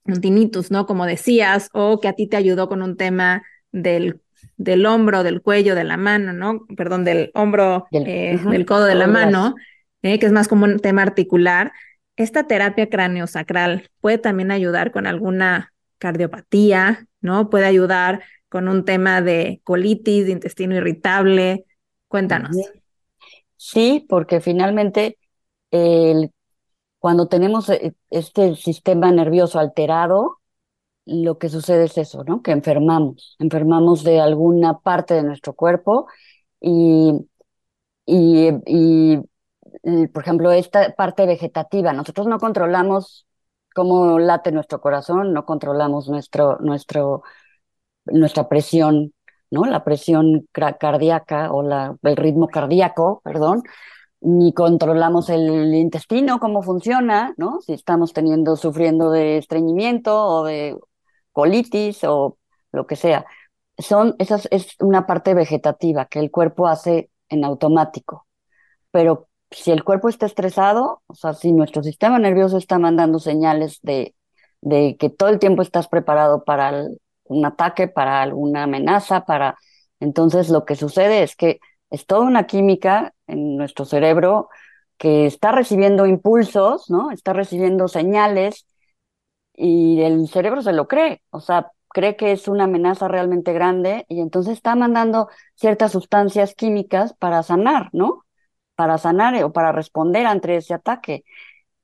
[0.04, 0.86] un tinnitus, ¿no?
[0.86, 4.20] Como decías, o que a ti te ayudó con un tema del,
[4.58, 6.66] del hombro, del cuello, de la mano, ¿no?
[6.76, 9.56] Perdón, del hombro, del, eh, codo de la mano,
[10.02, 11.72] eh, que es más como un tema articular.
[12.16, 17.50] Esta terapia craneosacral puede también ayudar con alguna cardiopatía, ¿no?
[17.50, 21.66] Puede ayudar con un tema de colitis, de intestino irritable.
[22.08, 22.56] Cuéntanos.
[23.58, 25.18] Sí, porque finalmente
[27.00, 30.40] cuando tenemos eh, este sistema nervioso alterado,
[31.06, 32.42] lo que sucede es eso, ¿no?
[32.42, 36.08] Que enfermamos, enfermamos de alguna parte de nuestro cuerpo
[36.60, 37.14] y,
[38.06, 39.20] y,
[40.14, 43.28] por ejemplo, esta parte vegetativa, nosotros no controlamos
[43.74, 47.24] cómo late nuestro corazón, no controlamos nuestro, nuestro,
[48.06, 49.14] nuestra presión,
[49.52, 49.66] ¿no?
[49.66, 53.64] La presión cardíaca o la, el ritmo cardíaco, perdón,
[54.22, 57.62] ni controlamos el intestino, cómo funciona, ¿no?
[57.62, 60.78] Si estamos teniendo, sufriendo de estreñimiento o de
[61.32, 62.38] colitis o
[62.72, 63.26] lo que sea.
[63.78, 68.28] Son, esas es una parte vegetativa que el cuerpo hace en automático.
[68.92, 73.80] Pero si el cuerpo está estresado, o sea, si nuestro sistema nervioso está mandando señales
[73.82, 74.16] de,
[74.62, 76.86] de que todo el tiempo estás preparado para
[77.26, 79.58] un ataque, para alguna amenaza, para...
[80.00, 84.50] Entonces lo que sucede es que es toda una química en nuestro cerebro
[84.98, 87.12] que está recibiendo impulsos, ¿no?
[87.12, 88.66] Está recibiendo señales
[89.54, 94.06] y el cerebro se lo cree, o sea, cree que es una amenaza realmente grande
[94.10, 98.25] y entonces está mandando ciertas sustancias químicas para sanar, ¿no?
[98.76, 101.24] Para sanar o para responder ante ese ataque.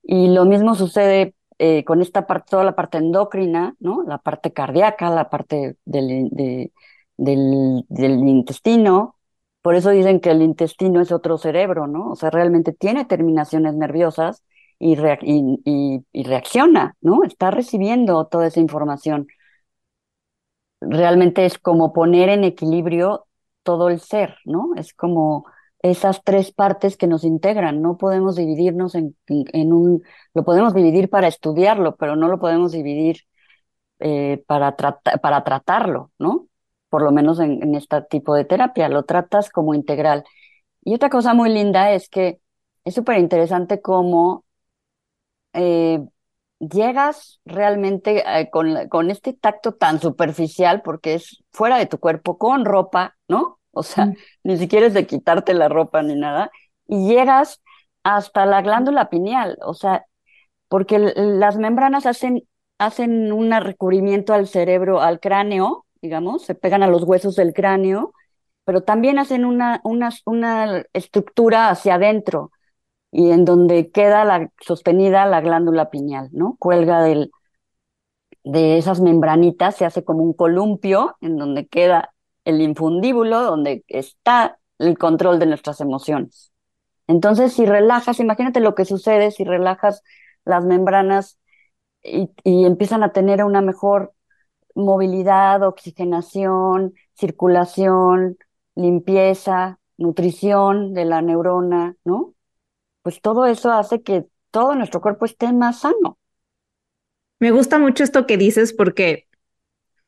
[0.03, 4.03] Y lo mismo sucede eh, con esta parte, toda la parte endocrina, ¿no?
[4.03, 6.29] La parte cardíaca, la parte del,
[7.17, 9.17] del, intestino,
[9.61, 12.11] por eso dicen que el intestino es otro cerebro, ¿no?
[12.11, 14.43] O sea, realmente tiene terminaciones nerviosas
[14.79, 14.95] y,
[16.13, 17.23] y, reacciona, ¿no?
[17.23, 19.27] Está recibiendo toda esa información.
[20.81, 23.27] Realmente es como poner en equilibrio
[23.63, 24.71] todo el ser, ¿no?
[24.75, 25.45] Es como
[25.83, 27.81] esas tres partes que nos integran.
[27.81, 32.71] No podemos dividirnos en, en un, lo podemos dividir para estudiarlo, pero no lo podemos
[32.71, 33.21] dividir
[33.99, 36.47] eh, para, para tratarlo, ¿no?
[36.91, 40.25] por lo menos en, este tipo de terapia, lo tratas como integral.
[40.83, 42.41] Y otra cosa muy linda es que
[42.85, 44.45] es súper interesante cómo
[45.53, 46.01] eh,
[46.59, 52.37] llegas realmente eh, con, con, este tacto tan superficial, porque es fuera de tu cuerpo,
[52.37, 53.60] con ropa, ¿no?
[53.73, 54.15] O sea, mm.
[54.43, 56.51] ni siquiera es de quitarte la ropa ni nada,
[56.87, 57.61] y llegas
[58.03, 60.05] hasta la glándula pineal, o sea,
[60.67, 62.43] porque las membranas hacen,
[62.79, 68.13] hacen un recubrimiento al cerebro, al cráneo, digamos, se pegan a los huesos del cráneo,
[68.65, 72.51] pero también hacen una, una, una estructura hacia adentro
[73.11, 76.55] y en donde queda la, sostenida la glándula pineal, ¿no?
[76.59, 77.31] Cuelga del,
[78.43, 82.10] de esas membranitas, se hace como un columpio en donde queda
[82.45, 86.51] el infundíbulo, donde está el control de nuestras emociones.
[87.07, 90.03] Entonces, si relajas, imagínate lo que sucede si relajas
[90.45, 91.39] las membranas
[92.03, 94.13] y, empiezan a tener una mejor
[94.75, 98.37] movilidad, oxigenación, circulación,
[98.75, 102.33] limpieza, nutrición de la neurona, ¿no?
[103.03, 106.17] Pues todo eso hace que todo nuestro cuerpo esté más sano.
[107.39, 109.27] Me gusta mucho esto que dices porque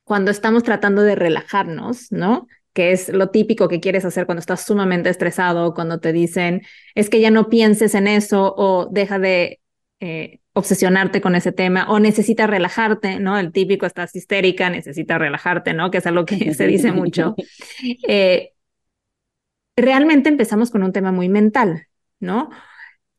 [0.04, 2.48] cuando estamos tratando de relajarnos, ¿no?
[2.74, 6.64] Que es lo típico que quieres hacer cuando estás sumamente estresado, cuando te dicen,
[6.96, 9.62] es que ya no pienses en eso o deja de
[10.00, 13.38] eh, obsesionarte con ese tema o necesitas relajarte, ¿no?
[13.38, 15.92] El típico estás histérica, necesitas relajarte, ¿no?
[15.92, 17.36] Que es algo que se dice mucho.
[18.08, 18.54] Eh,
[19.76, 21.88] realmente empezamos con un tema muy mental,
[22.20, 22.50] ¿no?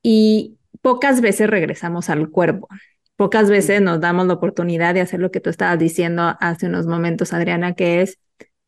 [0.03, 2.69] Y pocas veces regresamos al cuerpo.
[3.17, 6.87] Pocas veces nos damos la oportunidad de hacer lo que tú estabas diciendo hace unos
[6.87, 8.19] momentos, Adriana, que es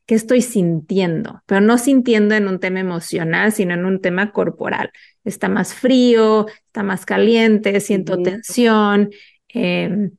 [0.07, 4.93] qué estoy sintiendo, pero no sintiendo en un tema emocional, sino en un tema corporal.
[5.25, 9.11] Está más frío, está más caliente, siento tensión,
[9.49, 10.13] em,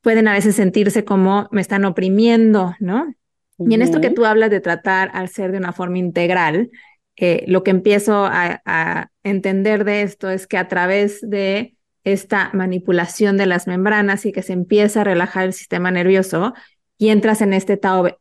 [0.00, 3.12] pueden a veces sentirse como me están oprimiendo, ¿no?
[3.58, 6.70] Y en esto que tú hablas de tratar al ser de una forma integral,
[7.16, 11.75] eh, lo que empiezo a, a entender de esto es que a través de
[12.06, 16.54] esta manipulación de las membranas y que se empieza a relajar el sistema nervioso,
[16.98, 17.72] y entras en este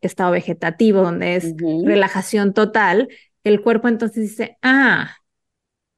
[0.02, 1.54] estado, vegetativo donde es
[1.86, 3.08] relajación total,
[3.44, 5.16] el cuerpo entonces dice, ah,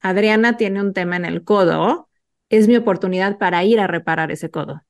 [0.02, 2.10] Adriana tiene un tema en el codo,
[2.50, 4.84] es mi oportunidad para ir a reparar ese codo,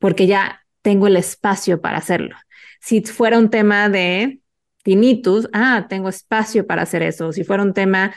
[0.00, 2.34] porque ya tengo el espacio para hacerlo.
[2.80, 4.40] Si fuera un tema de
[4.82, 7.32] tinnitus, ah, tengo espacio para hacer eso.
[7.32, 8.12] Si fuera un tema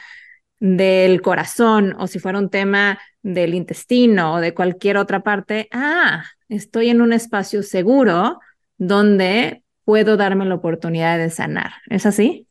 [0.59, 6.23] del corazón o si fuera un tema del intestino o de cualquier otra parte, ah,
[6.49, 8.39] estoy en un espacio seguro
[8.77, 11.71] donde puedo darme la oportunidad de sanar.
[11.89, 12.47] ¿Es así?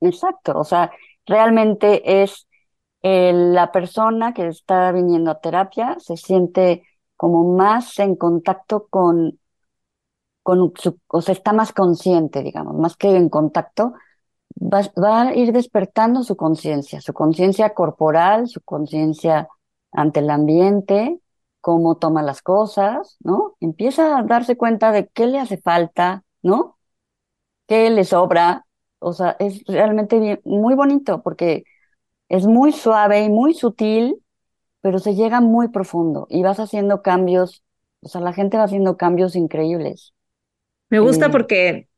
[0.00, 0.90] Exacto, o sea,
[1.24, 2.48] realmente es
[3.02, 6.82] eh, la persona que está viniendo a terapia se siente
[7.16, 9.38] como más en contacto con,
[10.42, 13.94] con su, o sea, está más consciente, digamos, más que en contacto,
[14.60, 19.48] va, va a ir despertando su conciencia, su conciencia corporal, su conciencia
[19.92, 21.18] ante el ambiente,
[21.60, 23.56] cómo toma las cosas, ¿no?
[23.60, 26.78] Empieza a darse cuenta de qué le hace falta, ¿no?
[27.68, 28.66] ¿Qué le sobra?
[28.98, 31.64] O sea, es realmente muy bonito porque
[32.28, 34.22] es muy suave y muy sutil,
[34.80, 37.62] pero se llega muy profundo y vas haciendo cambios,
[38.00, 40.14] o sea, la gente va haciendo cambios increíbles.
[40.88, 41.88] Me gusta porque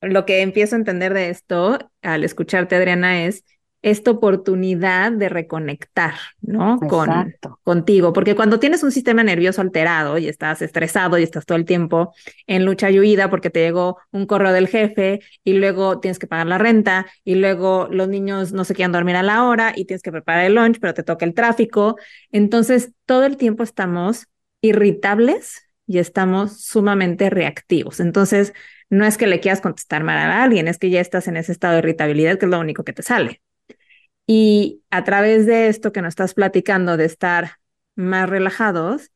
[0.00, 3.44] lo que empiezo a entender de esto al escucharte, Adriana, es
[3.82, 6.78] esta oportunidad de reconectar, ¿no?
[6.80, 11.56] Con, contigo, porque cuando tienes un sistema nervioso alterado y estás estresado y estás todo
[11.56, 12.12] el tiempo
[12.46, 16.26] en lucha y huida porque te llegó un correo del jefe y luego tienes que
[16.26, 19.86] pagar la renta y luego los niños no se quieren dormir a la hora y
[19.86, 21.96] tienes que preparar el lunch, pero te toca el tráfico,
[22.32, 24.26] entonces todo el tiempo estamos
[24.60, 27.98] irritables y estamos sumamente reactivos.
[27.98, 28.52] Entonces,
[28.90, 31.52] no es que le quieras contestar mal a alguien, es que ya estás en ese
[31.52, 33.40] estado de irritabilidad que es lo único que te sale.
[34.32, 37.56] Y a través de esto que nos estás platicando, de estar
[37.96, 39.10] más relajados,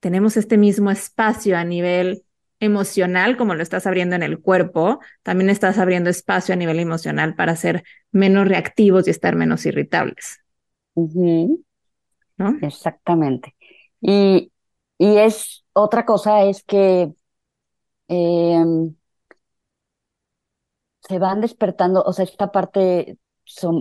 [0.00, 2.24] tenemos este mismo espacio a nivel
[2.58, 7.36] emocional, como lo estás abriendo en el cuerpo, también estás abriendo espacio a nivel emocional
[7.36, 10.40] para ser menos reactivos y estar menos irritables.
[10.96, 12.58] ¿No?
[12.60, 13.54] Exactamente.
[14.00, 14.50] Y,
[14.98, 17.12] y, es otra cosa es que
[18.08, 18.96] em,
[21.08, 23.18] se van despertando, o sea, esta parte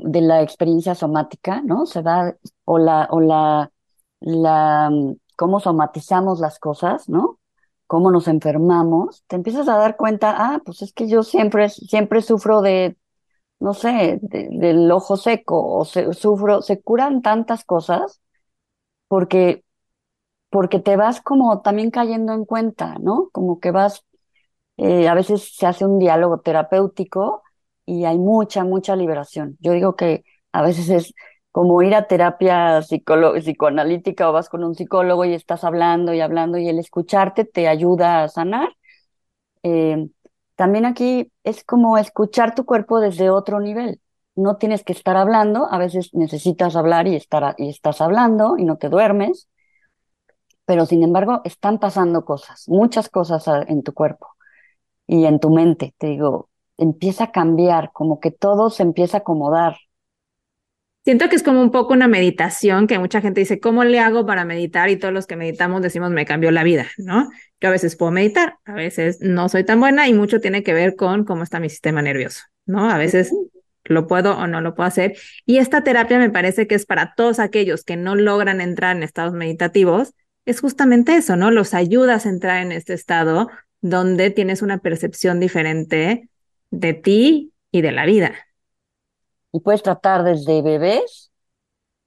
[0.04, 1.86] de la experiencia somática, ¿no?
[1.86, 3.72] Se va, o la, o la,
[4.20, 4.92] la,
[5.36, 7.40] cómo somatizamos las cosas, ¿no?
[7.88, 12.22] Cómo nos enfermamos, te empiezas a dar cuenta, ah, pues es que yo siempre, siempre
[12.22, 12.98] sufro de,
[13.60, 18.22] no sé, del ojo seco, o se, sufro, se curan tantas cosas
[19.08, 19.64] porque,
[20.50, 23.30] porque te vas como también cayendo en cuenta, ¿no?
[23.32, 24.06] Como que vas,
[24.78, 27.44] eh, a veces se hace un diálogo terapéutico
[27.88, 29.58] y hay mucha, mucha liberación.
[29.62, 31.14] Yo digo que a veces es
[31.52, 36.58] como ir a terapia psicoanalítica o vas con un psicólogo y estás hablando y hablando
[36.60, 38.76] y el escucharte te ayuda a sanar.
[39.64, 40.10] Eh,
[40.56, 44.02] también aquí es como escuchar tu cuerpo desde otro nivel.
[44.36, 48.66] No tienes que estar hablando, a veces necesitas hablar y, estar, y estás hablando y
[48.66, 49.48] no te duermes,
[50.66, 54.28] pero sin embargo están pasando cosas, muchas cosas en tu cuerpo
[55.08, 55.96] y en tu mente.
[55.98, 59.78] Te digo, empieza a cambiar, como que todo se empieza a acomodar.
[61.04, 64.26] Siento que es como un poco una meditación que mucha gente dice, ¿cómo le hago
[64.26, 64.90] para meditar?
[64.90, 67.30] Y todos los que meditamos decimos, me cambió la vida, ¿no?
[67.62, 70.74] Yo a veces puedo meditar, a veces no soy tan buena y mucho tiene que
[70.74, 72.90] ver con cómo está mi sistema nervioso, ¿no?
[72.90, 73.32] A veces
[73.86, 75.16] lo puedo o no lo puedo hacer.
[75.46, 79.04] Y esta terapia me parece que es para todos aquellos que no logran entrar en
[79.04, 80.14] estados meditativos,
[80.44, 81.52] es justamente eso, ¿no?
[81.52, 86.30] Los ayudas a entrar en este estado donde tienes una percepción diferente
[86.72, 88.34] de ti y de la vida.
[89.52, 91.32] Y puedes tratar desde bebés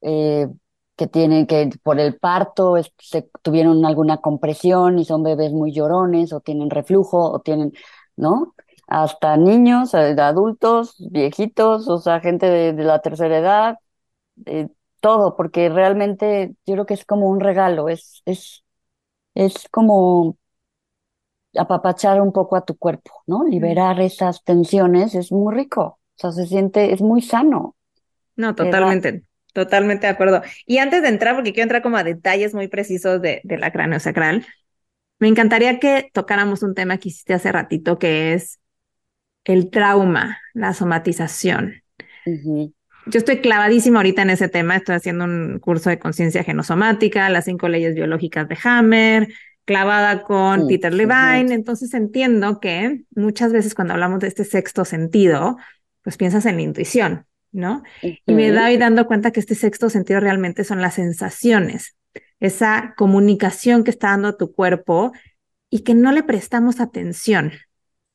[0.02, 0.48] eh,
[0.96, 6.32] que tienen que por el parto se tuvieron alguna compresión y son bebés muy llorones
[6.32, 7.72] o tienen reflujo o tienen,
[8.16, 8.54] ¿no?
[8.86, 13.78] Hasta niños, eh, adultos, viejitos, o sea, gente de, la tercera edad,
[15.00, 18.64] todo, porque realmente yo creo que es como un regalo, es, es,
[19.34, 20.38] es como
[21.56, 23.44] apapachar un poco a tu cuerpo, ¿no?
[23.44, 27.76] Liberar esas tensiones es muy rico, o sea, se siente, es muy sano.
[28.36, 30.42] No, totalmente, totalmente de acuerdo.
[30.66, 34.00] Y antes de entrar, porque quiero entrar como a detalles muy precisos de, de la
[34.00, 34.46] sacral,
[35.18, 38.58] me encantaría que tocáramos un tema que hiciste hace ratito, que es
[39.44, 41.82] el trauma, la somatización.
[43.06, 47.46] Yo estoy clavadísima ahorita en ese tema, estoy haciendo un curso de conciencia genosomática, las
[47.46, 49.28] cinco leyes biológicas de Hammer,
[49.70, 55.58] clavada con Peter Levine, entonces entiendo que muchas veces cuando hablamos de este sexto sentido,
[56.02, 57.84] pues piensas en la intuición, ¿no?
[58.02, 61.96] Y me doy dando cuenta que este sexto sentido realmente son las sensaciones,
[62.40, 65.12] esa comunicación que está dando tu cuerpo
[65.68, 67.52] y que no le prestamos atención,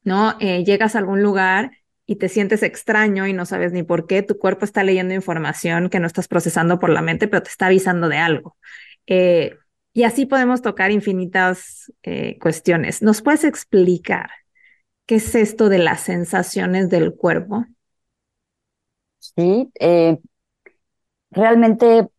[0.04, 0.36] ¿no?
[0.42, 1.72] Eh, llegas a algún lugar
[2.06, 5.90] y te sientes extraño y no sabes ni por qué, tu cuerpo está leyendo información
[5.90, 8.58] que no estás procesando por la mente, pero te está avisando de algo.
[9.08, 9.56] Eh,
[9.96, 13.02] y así podemos tocar infinitas eh, cuestiones.
[13.02, 14.30] ¿Nos puedes explicar
[15.06, 17.66] qué es esto de las sensaciones del cuerpo.
[19.20, 20.20] Sí, eh,
[21.32, 22.10] realmente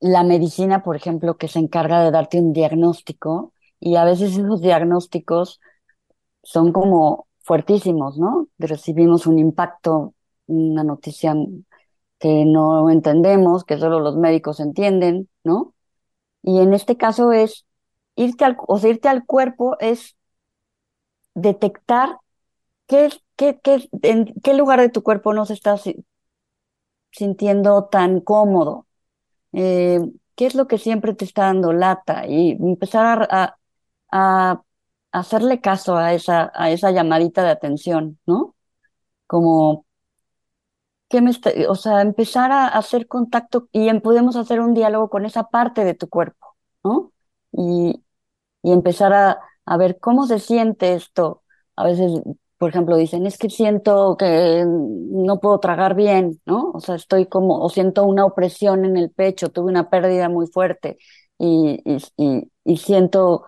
[0.00, 4.60] la medicina, por ejemplo, que se encarga de darte un diagnóstico y a veces esos
[4.62, 5.60] diagnósticos
[6.42, 8.48] son como fuertísimos, ¿no?
[8.58, 10.14] Recibimos un impacto,
[10.46, 11.34] una noticia
[12.18, 15.74] que no entendemos, que solo los médicos entienden, ¿no?
[16.42, 17.66] Y en este caso es
[18.16, 20.16] irte al, o irte al cuerpo es
[21.34, 22.18] detectar
[22.86, 25.76] qué, qué, qué, en qué lugar de tu cuerpo no se está
[27.12, 28.86] sintiendo tan cómodo,
[29.52, 30.00] eh,
[30.36, 33.56] qué es lo que siempre te está dando lata y empezar a,
[34.12, 34.62] a,
[35.12, 38.54] hacerle caso a esa, a esa llamadita de atención, ¿no?
[39.26, 39.86] Como,
[41.10, 41.32] ¿qué me
[41.68, 45.94] o sea, empezar a hacer contacto y podemos hacer un diálogo con esa parte de
[45.94, 47.12] tu cuerpo, ¿no?
[47.52, 48.02] Y,
[48.62, 51.42] y empezar a, a ver cómo se siente esto.
[51.76, 52.22] A veces
[52.60, 56.72] por ejemplo, dicen, es que siento que no puedo tragar bien, ¿no?
[56.74, 60.46] O sea, estoy como, o siento una opresión en el pecho, tuve una pérdida muy
[60.46, 60.98] fuerte
[61.38, 61.82] y,
[62.18, 63.46] y, y, siento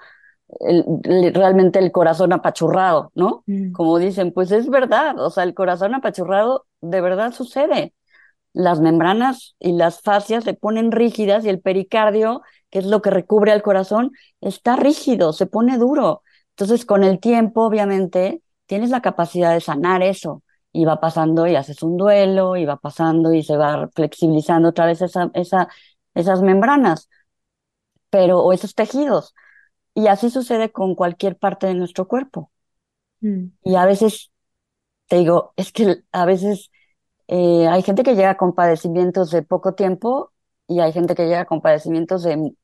[1.03, 3.45] realmente el corazón apachurrado, ¿no?
[3.47, 3.73] Mm.
[3.73, 7.95] Como dicen, pues es verdad, o sea, el corazón apachurrado de verdad sucede.
[8.53, 13.11] Las membranas y las fascias se ponen rígidas y el pericardio, que es lo que
[13.11, 14.13] recubre al corazón,
[14.43, 16.23] está rígido, se pone duro.
[16.51, 20.43] Entonces, con el tiempo, obviamente, tienes la capacidad de sanar eso.
[20.73, 24.87] Y va pasando y haces un duelo, y va pasando y se va flexibilizando otra
[24.87, 25.69] vez esa, esa,
[26.15, 27.09] esas membranas,
[28.11, 29.35] pero, o esos tejidos.
[29.95, 32.51] Y así sucede con cualquier parte de nuestro cuerpo.
[33.21, 33.47] Mm.
[33.65, 34.32] Y a veces,
[35.13, 36.71] te digo, es que a veces
[37.29, 40.33] eh, hay gente que llega con padecimientos de poco tiempo
[40.67, 42.55] y hay gente que llega con padecimientos de,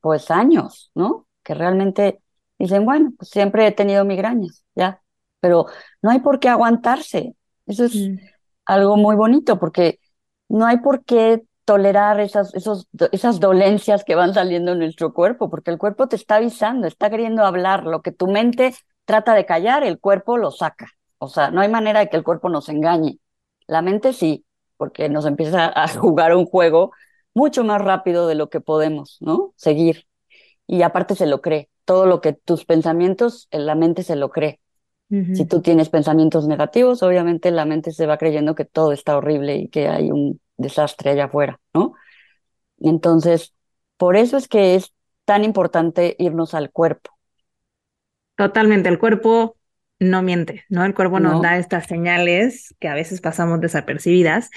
[0.00, 1.26] pues, años, ¿no?
[1.42, 2.22] Que realmente
[2.58, 5.02] dicen, bueno, pues siempre he tenido migrañas, ya,
[5.40, 5.66] pero
[6.00, 7.36] no hay por qué aguantarse.
[7.66, 8.16] Eso es mm.
[8.64, 10.00] algo muy bonito porque
[10.48, 15.50] no hay por qué tolerar esas, esos, esas dolencias que van saliendo en nuestro cuerpo,
[15.50, 17.84] porque el cuerpo te está avisando, está queriendo hablar.
[17.84, 20.88] Lo que tu mente trata de callar, el cuerpo lo saca.
[21.18, 23.18] O sea, no hay manera de que el cuerpo nos engañe.
[23.66, 24.44] La mente sí,
[24.76, 26.92] porque nos empieza a jugar un juego
[27.34, 29.52] mucho más rápido de lo que podemos, ¿no?
[29.56, 30.06] Seguir.
[30.66, 31.68] Y aparte se lo cree.
[31.84, 34.60] Todo lo que tus pensamientos, la mente se lo cree.
[35.10, 39.56] Si tú tienes pensamientos negativos, obviamente la mente se va creyendo que todo está horrible
[39.56, 41.94] y que hay un desastre allá afuera, ¿no?
[42.78, 43.54] Entonces,
[43.96, 44.92] por eso es que es
[45.24, 47.10] tan importante irnos al cuerpo.
[48.36, 49.56] Totalmente, el cuerpo
[50.00, 50.84] no miente, ¿no?
[50.84, 54.50] El cuerpo nos da estas señales que a veces pasamos desapercibidas.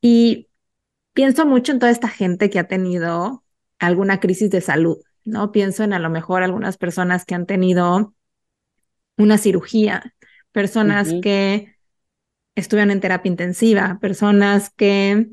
[0.00, 0.48] Y
[1.12, 3.44] pienso mucho en toda esta gente que ha tenido
[3.78, 5.52] alguna crisis de salud, ¿no?
[5.52, 8.14] Pienso en a lo mejor algunas personas que han tenido
[9.16, 10.14] una cirugía,
[10.52, 11.76] personas que
[12.54, 15.28] estuvieron en terapia intensiva, personas que,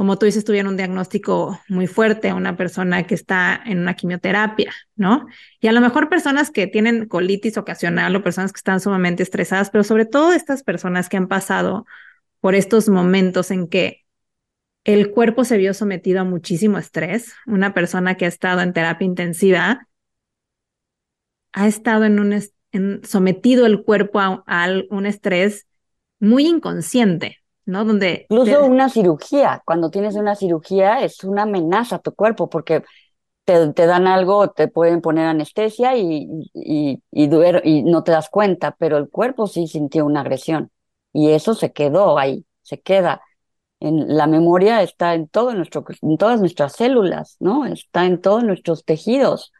[0.00, 4.72] como tú dices, tuvieron un diagnóstico muy fuerte, una persona que está en una quimioterapia,
[4.96, 5.26] ¿no?
[5.60, 9.68] Y a lo mejor personas que tienen colitis ocasional o personas que están sumamente estresadas,
[9.68, 11.84] pero sobre todo estas personas que han pasado
[12.40, 14.06] por estos momentos en que
[14.84, 19.04] el cuerpo se vio sometido a muchísimo estrés, una persona que ha estado en terapia
[19.04, 19.86] intensiva
[21.52, 25.66] ha estado en un, sometido el cuerpo a, un estrés
[26.20, 27.39] muy inconsciente,
[27.70, 27.84] ¿no?
[27.84, 28.26] Donde...
[28.28, 32.82] Incluso una cirugía, cuando tienes una cirugía es una amenaza a tu cuerpo porque
[33.44, 37.30] te, te dan algo, te pueden poner anestesia y, y, y,
[37.64, 40.70] y no te das cuenta, pero el cuerpo sí sintió una agresión
[41.12, 43.22] y eso se quedó ahí, se queda.
[43.80, 47.64] En, la memoria está en todo nuestro, en todas nuestras células, ¿no?
[47.64, 49.52] Está en todos nuestros tejidos.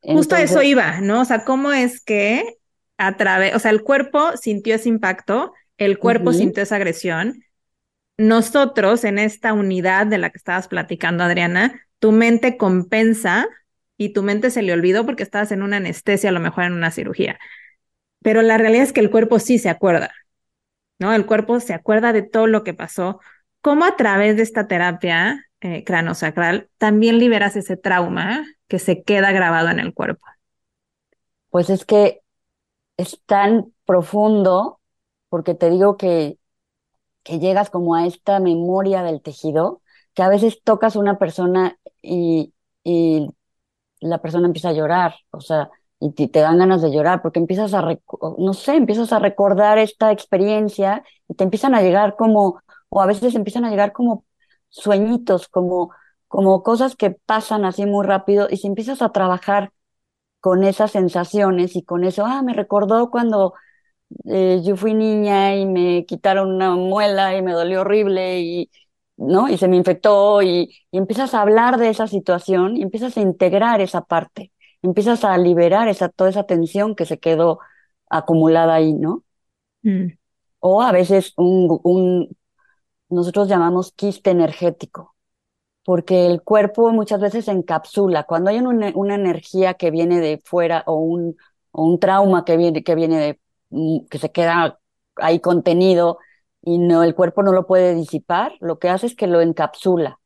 [0.00, 1.22] Justo eso iba, ¿no?
[1.22, 2.58] O sea, ¿cómo es que
[2.96, 7.42] a través, o sea, el cuerpo sintió ese impacto, el cuerpo sintió esa agresión.
[8.16, 13.46] Nosotros, en esta unidad de la que estabas platicando, Adriana, tu mente compensa
[13.96, 16.74] y tu mente se le olvidó porque estabas en una anestesia, a lo mejor en
[16.74, 17.38] una cirugía.
[18.22, 20.12] Pero la realidad es que el cuerpo sí se acuerda,
[20.98, 21.12] ¿no?
[21.12, 23.20] El cuerpo se acuerda de todo lo que pasó.
[23.60, 29.32] ¿Cómo a través de esta terapia eh, cranosacral también liberas ese trauma que se queda
[29.32, 30.26] grabado en el cuerpo?
[31.50, 32.20] Pues es que
[32.96, 34.80] es tan profundo,
[35.28, 36.38] porque te digo que,
[37.24, 39.82] que llegas como a esta memoria del tejido,
[40.14, 42.54] que a veces tocas una persona y,
[42.84, 43.28] y
[44.00, 45.70] la persona empieza a llorar, o sea,
[46.00, 47.82] y te, te dan ganas de llorar, porque empiezas a,
[48.38, 53.06] no sé, empiezas a recordar esta experiencia y te empiezan a llegar como, o a
[53.06, 54.24] veces empiezan a llegar como
[54.68, 55.90] sueñitos, como,
[56.28, 59.72] como cosas que pasan así muy rápido y si empiezas a trabajar
[60.40, 63.54] con esas sensaciones y con eso, ah, me recordó cuando
[64.26, 68.70] eh, yo fui niña y me quitaron una muela y me dolió horrible y,
[69.16, 69.48] ¿no?
[69.48, 73.20] Y se me infectó y, y empiezas a hablar de esa situación y empiezas a
[73.20, 74.52] integrar esa parte,
[74.82, 77.58] empiezas a liberar esa, toda esa tensión que se quedó
[78.08, 79.24] acumulada ahí, ¿no?
[79.82, 80.08] Mm.
[80.60, 82.36] O a veces un, un,
[83.08, 85.14] nosotros llamamos quiste energético,
[85.84, 88.24] porque el cuerpo muchas veces se encapsula.
[88.24, 91.36] Cuando hay una, una energía que viene de fuera o un,
[91.72, 93.40] o un trauma que viene, que viene de,
[94.10, 94.80] que se queda
[95.16, 96.18] ahí contenido
[96.62, 100.20] y no, el cuerpo no lo puede disipar, lo que hace es que lo encapsula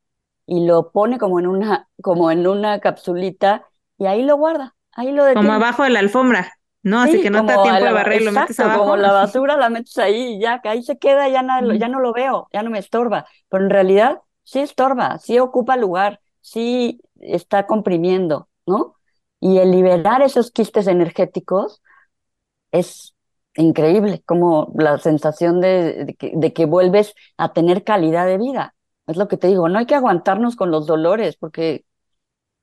[0.46, 3.66] y lo pone como en una, como en una capsulita
[3.98, 5.52] y ahí lo guarda, ahí lo detiene.
[5.52, 7.00] Como abajo de la alfombra, ¿no?
[7.00, 8.94] Así Sí, que no te da tiempo de barrer y lo metes exacto, abajo.
[8.94, 11.88] como la basura la metes ahí y ya, que ahí se queda, ya, nada- ya
[11.88, 13.26] no lo veo, ya no me estorba.
[13.48, 18.96] Pero en realidad sí estorba, sí ocupa lugar, sí está comprimiendo, ¿no?
[19.40, 21.82] Y el liberar esos quistes energéticos
[22.72, 23.14] es
[23.62, 28.74] increíble, como la sensación de, que, que vuelves a tener calidad de vida.
[29.06, 31.84] Es lo que te digo, no hay que aguantarnos con los dolores, porque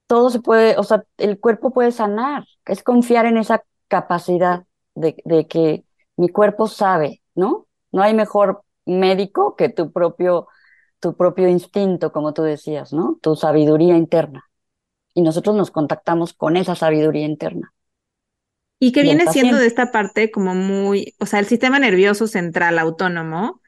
[0.08, 4.66] todo se puede, o sea, el cuerpo puede sanar, es confiar en esa capacidad
[4.96, 5.86] de, de que
[6.18, 7.68] mi cuerpo sabe, ¿no?
[7.92, 10.48] No hay mejor médico que tu propio,
[11.00, 13.20] tu propio instinto, como tú decías, ¿no?
[13.22, 14.46] Tu sabiduría interna.
[15.16, 17.75] Y nosotros nos contactamos con esa sabiduría interna.
[18.80, 22.78] Y que viene siendo de esta parte como muy, o sea, el sistema nervioso central
[22.80, 23.62] autónomo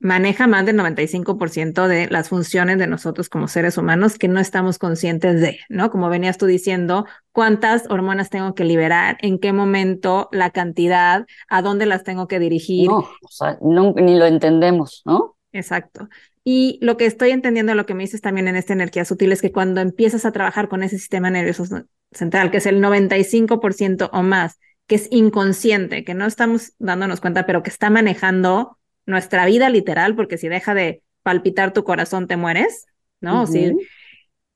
[0.00, 4.78] maneja más del 95% de las funciones de nosotros como seres humanos que no estamos
[4.78, 5.90] conscientes de, ¿no?
[5.90, 11.62] Como venías tú diciendo, cuántas hormonas tengo que liberar, en qué momento, la cantidad, a
[11.62, 12.88] dónde las tengo que dirigir.
[12.88, 15.36] No, o sea, no- ni lo entendemos, ¿no?
[15.52, 16.08] Exacto.
[16.44, 19.40] Y lo que estoy entendiendo, lo que me dices también en esta energía sutil, es
[19.40, 21.64] que cuando empiezas a trabajar con ese sistema nervioso
[22.12, 27.46] central, que es el 95% o más, que es inconsciente, que no estamos dándonos cuenta,
[27.46, 32.36] pero que está manejando nuestra vida literal, porque si deja de palpitar tu corazón, te
[32.36, 32.84] mueres,
[33.20, 33.42] ¿no?
[33.42, 33.74] O si,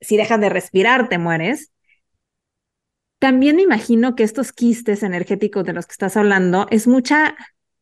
[0.00, 1.72] si dejas de respirar, te mueres.
[3.18, 7.34] También me imagino que estos quistes energéticos de los que estás hablando es mucha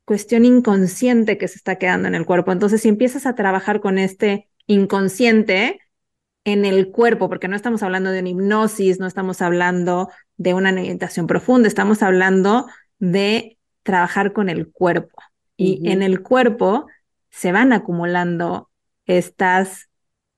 [0.06, 2.52] cuestión inconsciente que se está quedando en el cuerpo.
[2.52, 5.80] Entonces, si empiezas a trabajar con este inconsciente
[6.44, 10.70] en el cuerpo, porque no estamos hablando de una hipnosis, no estamos hablando de una
[10.70, 12.66] meditación profunda, estamos hablando
[13.00, 15.20] de trabajar con el cuerpo.
[15.56, 16.86] Y en el cuerpo
[17.30, 18.70] se van acumulando
[19.06, 19.88] estas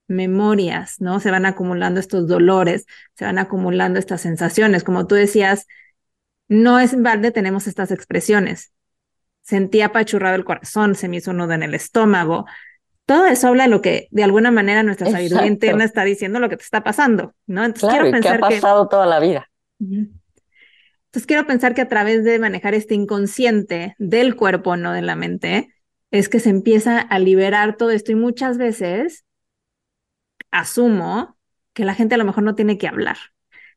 [0.06, 1.20] memorias, ¿no?
[1.20, 4.82] Se van acumulando estos dolores, se van acumulando estas sensaciones.
[4.82, 5.66] Como tú decías,
[6.48, 8.72] no es en balde tenemos estas expresiones.
[9.48, 12.44] Sentí apachurrado el corazón, se me hizo un nudo en el estómago.
[13.06, 16.50] Todo eso habla de lo que de alguna manera nuestra sabiduría interna está diciendo lo
[16.50, 17.64] que te está pasando, ¿no?
[17.64, 19.48] Entonces Claro, quiero y que ha pensar que pasado toda la vida.
[19.80, 25.16] Entonces quiero pensar que a través de manejar este inconsciente del cuerpo, no de la
[25.16, 25.74] mente,
[26.10, 29.24] es que se empieza a liberar todo esto y muchas veces
[30.50, 31.38] asumo
[31.72, 33.16] que la gente a lo mejor no tiene que hablar,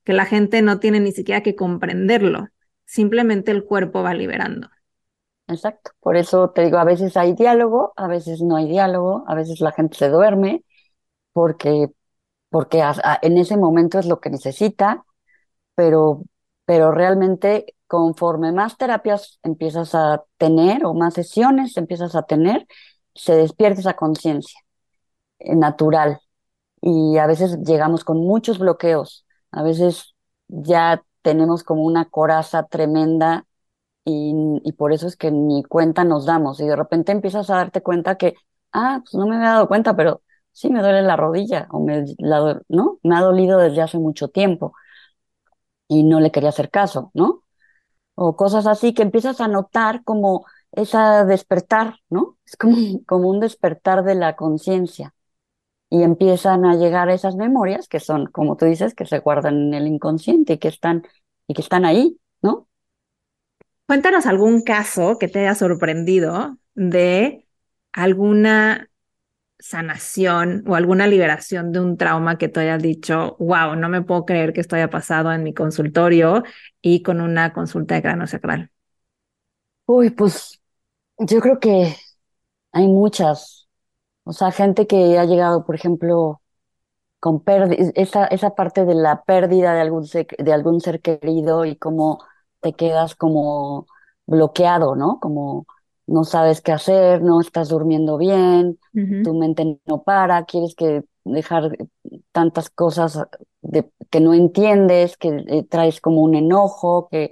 [0.04, 2.50] que la gente no tiene ni siquiera que comprenderlo,
[2.84, 4.70] simplemente el cuerpo va liberando.
[5.52, 5.92] Exacto.
[6.00, 9.60] Por eso te digo, a veces hay diálogo, a veces no hay diálogo, a veces
[9.60, 10.64] la gente se duerme
[11.34, 11.90] porque,
[12.50, 12.84] porque
[13.24, 15.06] en ese momento es lo que necesita,
[15.76, 16.24] pero,
[16.66, 22.68] pero realmente conforme más terapias empiezas a tener o más sesiones empiezas a tener,
[23.16, 24.60] se despierta esa conciencia
[25.40, 26.20] eh, natural.
[26.82, 30.16] Y a veces llegamos con muchos bloqueos, a veces
[30.48, 33.48] ya tenemos como una coraza tremenda
[34.06, 36.60] y, por eso es que ni cuenta nos damos.
[36.60, 38.36] Y de repente empiezas a darte cuenta que,
[38.74, 42.06] ah, pues no me había dado cuenta, pero sí me duele la rodilla, o me,
[42.18, 43.00] la ¿no?
[43.04, 44.74] Me ha dolido desde hace mucho tiempo
[45.88, 47.44] y no le quería hacer caso, ¿no?
[48.16, 52.38] O cosas así que empiezas a notar como esa despertar, ¿no?
[52.46, 52.76] Es como,
[53.08, 55.14] como un despertar de la conciencia.
[55.90, 59.74] Y empiezan a llegar esas memorias que son, como tú dices, que se guardan en
[59.76, 61.04] el inconsciente y que están,
[61.48, 62.20] y que están ahí.
[63.92, 67.46] Cuéntanos algún caso que te haya sorprendido de
[67.92, 68.90] alguna
[69.60, 74.24] sanación o alguna liberación de un trauma que tú hayas dicho, wow, no me puedo
[74.24, 76.44] creer que esto haya pasado en mi consultorio
[76.82, 78.72] y con una consulta de cráneo sacral.
[79.88, 80.62] Uy, pues
[81.18, 81.94] yo creo que
[82.72, 83.68] hay muchas.
[84.24, 86.42] O sea, gente que ha llegado, por ejemplo,
[87.20, 91.66] con pérdida, esa, esa parte de la pérdida de algún ser, de algún ser querido
[91.66, 92.20] y cómo
[92.62, 93.88] te quedas como
[94.26, 95.20] bloqueado, ¿no?
[95.20, 95.66] Como
[96.08, 98.80] no sabes qué hacer, no estás durmiendo bien,
[99.24, 101.78] tu mente no para, quieres que dejar
[102.32, 103.20] tantas cosas
[103.62, 107.32] de, que no entiendes, que eh, traes como un enojo, que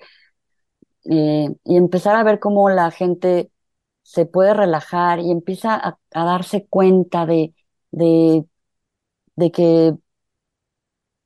[1.06, 3.52] eh, y empezar a ver cómo la gente
[4.04, 7.54] se puede relajar y empieza a, darse cuenta de,
[7.92, 8.46] de,
[9.36, 9.96] de que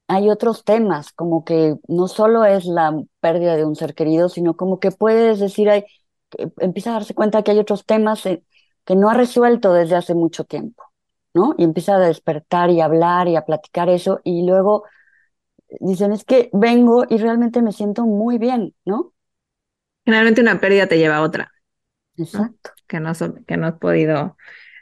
[0.08, 4.56] hay otros temas, como que no solo es la pérdida de un ser querido, sino
[4.56, 5.86] como que puedes decir, hay,
[6.60, 8.43] empieza a darse cuenta que hay otros temas eh,
[8.86, 10.84] que no ha resuelto desde hace mucho tiempo,
[11.34, 11.56] ¿no?
[11.58, 14.84] Y empieza a despertar y a hablar y a platicar eso y luego
[15.80, 19.14] dicen, es que vengo y realmente me siento muy bien, ¿no?
[20.06, 21.51] Generalmente una pérdida te lleva a otra.
[22.18, 22.72] Exacto.
[22.88, 23.14] Que, no,
[23.47, 24.38] que no has podido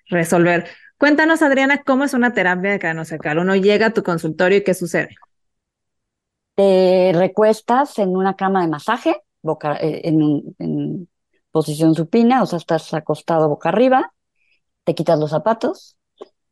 [0.09, 0.67] resolver.
[1.01, 3.39] Cuéntanos, Adriana, ¿cómo es una terapia de cranocercal?
[3.39, 5.09] Uno llega a tu consultorio y ¿qué sucede?
[6.53, 11.09] Te recuestas en una cama de masaje, boca, eh, en, en
[11.49, 14.13] posición supina, o sea, estás acostado boca arriba,
[14.83, 15.97] te quitas los zapatos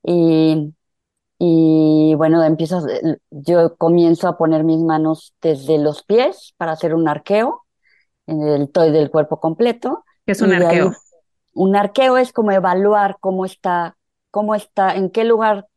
[0.01, 0.73] y,
[1.37, 2.85] y bueno, empiezas,
[3.29, 7.65] yo comienzo a poner mis manos desde los pies para hacer un arqueo
[8.25, 10.05] en el toy del cuerpo completo.
[10.25, 10.91] ¿Qué es un arqueo?
[11.53, 13.95] un arqueo es como evaluar cómo está,
[14.31, 15.67] cómo está, en qué lugar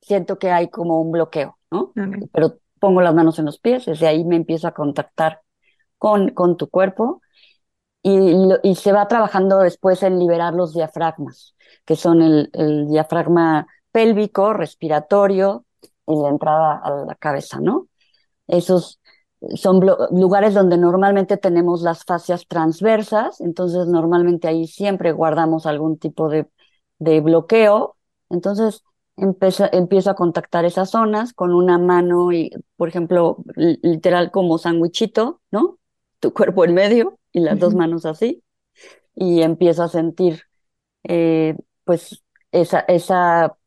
[0.00, 1.92] siento que hay como un bloqueo, ¿no?
[2.32, 5.42] Pero pongo las manos en los pies, desde ahí me empiezo a contactar
[5.98, 7.20] con, con tu cuerpo
[8.02, 11.54] y, se va trabajando después en liberar los diafragmas,
[11.84, 15.64] que son el, diafragma pélvico, respiratorio
[16.06, 17.88] y la entrada a la cabeza, ¿no?
[18.46, 19.00] Esos
[19.54, 26.28] son lugares donde normalmente tenemos las fascias transversas, entonces normalmente ahí siempre guardamos algún tipo
[26.28, 26.46] de,
[26.98, 27.96] de bloqueo,
[28.30, 28.82] entonces
[29.16, 35.78] empiezo a contactar esas zonas con una mano y, por ejemplo, literal como sandwichito, ¿no?
[36.20, 38.42] Tu cuerpo en medio, y las dos manos así,
[39.14, 40.42] y empiezo a sentir
[41.04, 42.22] eh, pues
[42.52, 43.57] esa, esa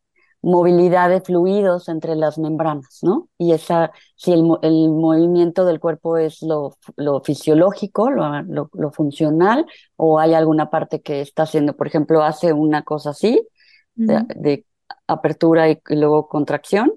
[0.41, 3.29] movilidad de fluidos entre las membranas, ¿no?
[3.37, 9.65] Y esa, si el, el movimiento del cuerpo es lo, lo fisiológico, lo, lo, funcional,
[9.95, 13.47] o hay alguna parte que está haciendo, por ejemplo, hace una cosa así,
[13.95, 14.65] de,
[15.07, 16.91] apertura y, y, luego contracción,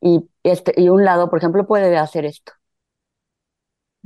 [0.00, 2.52] y, este, y un lado, por ejemplo, puede hacer esto,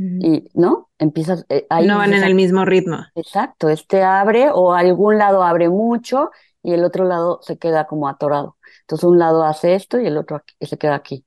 [0.00, 4.72] y no empiezas eh, ahí no van en el mismo ritmo exacto este abre o
[4.72, 6.30] algún lado abre mucho
[6.62, 8.56] y el otro lado se queda como atorado
[8.90, 11.24] entonces un lado hace esto y el otro se queda aquí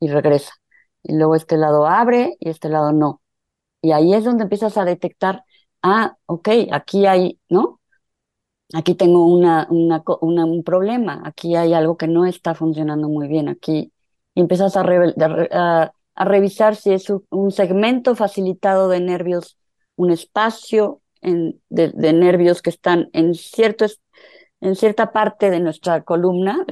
[0.00, 0.54] y regresa.
[1.02, 3.22] Y luego este lado abre y este lado no.
[3.82, 5.44] Y ahí es donde empiezas a detectar
[5.82, 7.80] ah ok aquí hay no
[8.74, 11.22] aquí tengo una, un problema.
[11.24, 13.48] Aquí hay algo que no está funcionando muy bien.
[13.48, 13.92] Aquí
[14.34, 19.56] y empiezas a, revisar si es un segmento facilitado de nervios,
[19.96, 23.86] un espacio de, nervios que están en, cierto,
[24.60, 26.64] en cierta parte de nuestra columna,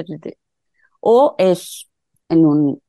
[1.00, 1.88] o es
[2.28, 2.82] en, un,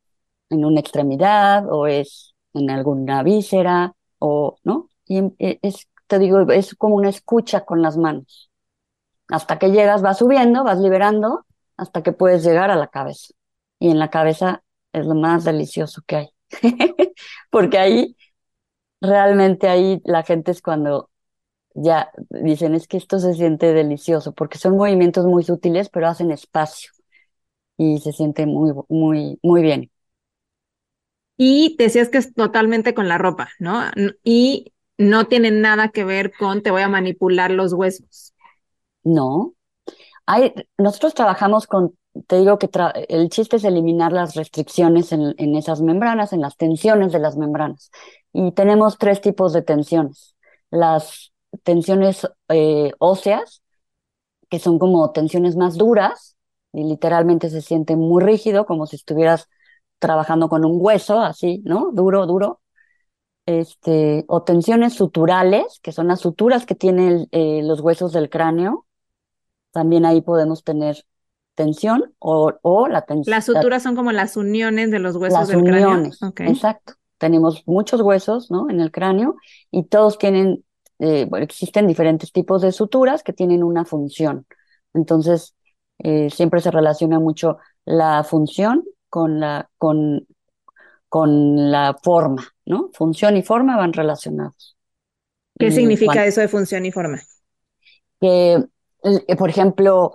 [0.50, 4.90] en una extremidad, o es en alguna víscera, o, ¿no?
[5.06, 8.52] Y e, es, te digo, es como una escucha con las manos.
[9.30, 11.46] Hasta que llegas, vas subiendo, vas liberando,
[11.78, 13.34] hasta que puedes llegar a la cabeza.
[13.80, 16.30] Y en la cabeza es lo más delicioso que hay.
[17.52, 18.18] porque ahí,
[19.02, 21.10] realmente ahí la gente es cuando
[21.78, 26.32] ya dicen, es que esto se siente delicioso, porque son movimientos muy sutiles, pero hacen
[26.32, 26.92] espacio
[27.78, 29.92] y se siente muy, muy, muy bien.
[31.38, 33.84] Y decías que es totalmente con la ropa, ¿no?
[34.24, 38.34] Y no tiene nada que ver con te voy a manipular los huesos.
[39.04, 39.54] No.
[40.26, 41.96] Hay, nosotros trabajamos con
[42.28, 42.70] te digo que
[43.10, 47.92] el chiste es eliminar las restricciones en, esas membranas, en las tensiones de las membranas.
[48.34, 50.36] Y tenemos tres tipos de tensiones.
[50.72, 51.32] Las
[51.64, 53.62] tensiones eh, óseas,
[54.50, 56.36] que son como tensiones más duras,
[56.74, 59.50] y literalmente se siente muy rígido, como si estuvieras
[60.00, 61.92] trabajando con un hueso, así, ¿no?
[61.92, 62.62] Duro, duro.
[63.46, 68.86] Este, o tensiones suturales, que son las suturas que tienen eh, los huesos del cráneo.
[69.72, 71.06] También ahí podemos tener
[71.56, 73.32] tensión o, o la tensión.
[73.32, 76.54] Las suturas son como las uniones de los huesos las del uniones, cráneo.
[76.54, 76.94] Exacto.
[77.18, 78.70] Tenemos muchos huesos ¿no?
[78.70, 79.36] en el cráneo
[79.72, 80.64] y todos tienen,
[81.00, 84.46] eh, bueno, existen diferentes tipos de suturas que tienen una función.
[84.94, 85.56] Entonces,
[86.00, 90.28] eh, siempre se relaciona mucho la función con la, con,
[91.10, 92.90] con la forma, ¿no?
[92.94, 94.78] Función y forma van relacionados.
[95.58, 97.20] ¿Qué significa eso de función y forma?
[98.20, 98.64] Que,
[99.04, 100.14] eh, por ejemplo,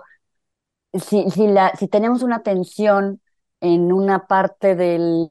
[0.93, 3.21] si, si, la, si tenemos una tensión
[3.59, 5.29] en una parte del,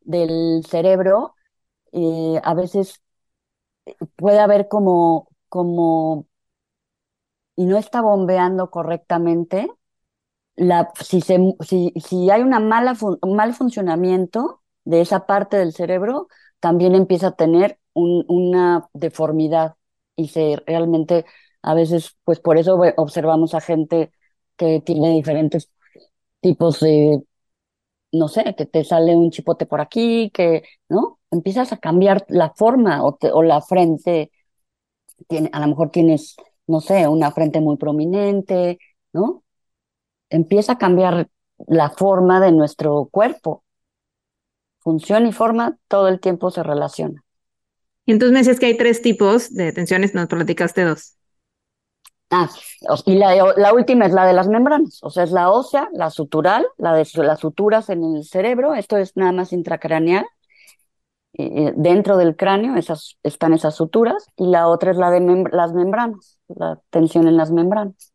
[0.00, 1.34] del cerebro,
[1.92, 3.00] eh, a veces
[4.16, 6.26] puede haber como, como,
[7.56, 9.68] y no está bombeando correctamente,
[10.56, 15.72] la, si, se, si, si hay una mala un mal funcionamiento de esa parte del
[15.74, 16.28] cerebro,
[16.60, 19.76] también empieza a tener una deformidad
[20.16, 21.26] y se realmente
[21.62, 24.12] a veces, pues por eso observamos a gente
[24.56, 25.70] que tiene diferentes
[26.40, 27.22] tipos de,
[28.12, 31.18] no sé, que te sale un chipote por aquí, que, ¿no?
[31.30, 34.30] Empiezas a cambiar la forma o, o la frente,
[35.28, 36.36] tiene, a lo mejor tienes,
[36.66, 38.78] no sé, una frente muy prominente,
[39.12, 39.44] ¿no?
[40.30, 41.28] Empieza a cambiar
[41.66, 43.64] la forma de nuestro cuerpo.
[44.80, 47.22] Función y forma todo el tiempo se relaciona.
[48.06, 51.17] Y entonces me decías que hay tres tipos de tensiones, nos platicaste dos.
[52.30, 52.50] Ah,
[53.06, 56.66] y la, última es la de las membranas, o sea, es la ósea, la sutural,
[56.76, 60.26] la de las suturas en el cerebro, esto es nada más intracraneal,
[61.32, 65.20] dentro del cráneo esas, están esas suturas, y la otra es la de
[65.52, 68.12] las membranas, la tensión en las membranas.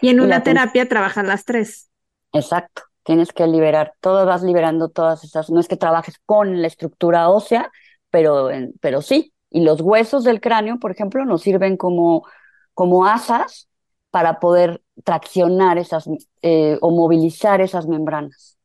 [0.00, 1.90] Y en una terapia trabajan las tres.
[2.32, 6.66] Exacto, tienes que liberar, todo vas liberando todas esas, no es que trabajes con la
[6.66, 7.70] estructura ósea,
[8.10, 8.48] pero,
[8.80, 12.26] pero sí, y los huesos del cráneo, por ejemplo, nos sirven como
[12.74, 13.68] como asas
[14.10, 16.08] para poder traccionar esas
[16.42, 18.58] eh, o movilizar esas membranas.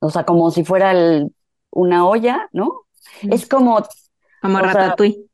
[0.00, 0.92] O sea, como si fuera
[1.70, 2.86] una olla, ¿no?
[3.22, 3.82] Es como...
[4.40, 5.26] Como ratatouille.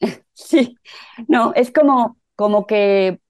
[0.34, 0.76] sí,
[1.28, 3.20] no, es como, como, que,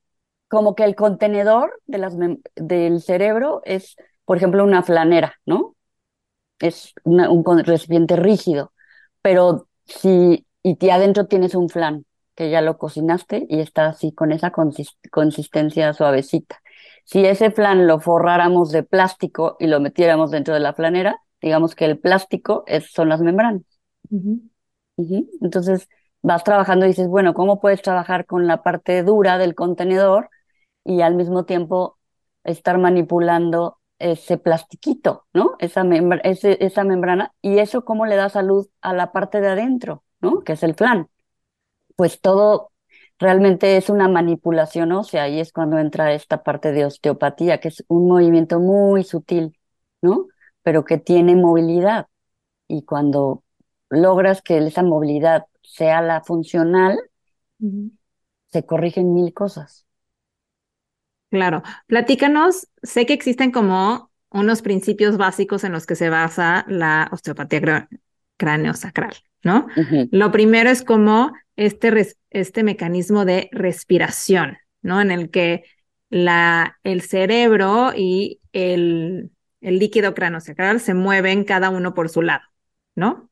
[0.48, 2.16] como que el contenedor de las
[2.56, 5.74] del cerebro es, por ejemplo, una flanera, ¿no?
[6.58, 8.72] Es un recipiente rígido,
[9.20, 12.04] pero si, y adentro tienes un flan,
[12.34, 14.52] que ya lo cocinaste y está así con esa
[15.10, 16.60] consistencia suavecita.
[17.04, 21.74] Si ese flan lo forráramos de plástico y lo metiéramos dentro de la flanera, digamos
[21.74, 23.62] que el plástico es, son las membranas.
[25.40, 25.88] Entonces
[26.22, 30.30] vas trabajando y dices, bueno, ¿cómo puedes trabajar con la parte dura del contenedor
[30.84, 31.98] y al mismo tiempo
[32.44, 35.54] estar manipulando ese plastiquito, ¿no?
[35.58, 40.40] Esa, esa membrana y eso cómo le da salud a la parte de adentro, ¿no?
[40.40, 41.08] Que es el flan
[41.96, 42.72] pues todo
[43.18, 47.84] realmente es una manipulación ósea y es cuando entra esta parte de osteopatía, que es
[47.88, 49.56] un movimiento muy sutil,
[50.00, 50.26] ¿no?
[50.62, 52.08] Pero que tiene movilidad.
[52.68, 53.44] Y cuando
[53.90, 56.98] logras que esa movilidad sea la funcional,
[58.48, 59.86] se corrigen mil cosas.
[61.30, 61.62] Claro.
[61.86, 67.88] Platícanos, sé que existen como unos principios básicos en los que se basa la osteopatía
[68.36, 69.66] craneosacral, ¿no?
[70.10, 75.00] Lo primero es como este, este mecanismo de respiración, ¿no?
[75.00, 75.64] En el que
[76.10, 79.30] la, el cerebro y el,
[79.60, 82.44] el líquido cráneo-sacral se mueven cada uno por su lado,
[82.94, 83.30] ¿no?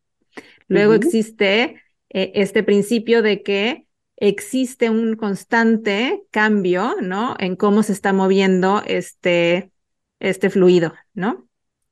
[0.68, 7.34] Luego existe eh, este principio de que existe un constante cambio, ¿no?
[7.38, 9.72] En cómo se está moviendo este,
[10.20, 11.48] este fluido, ¿no?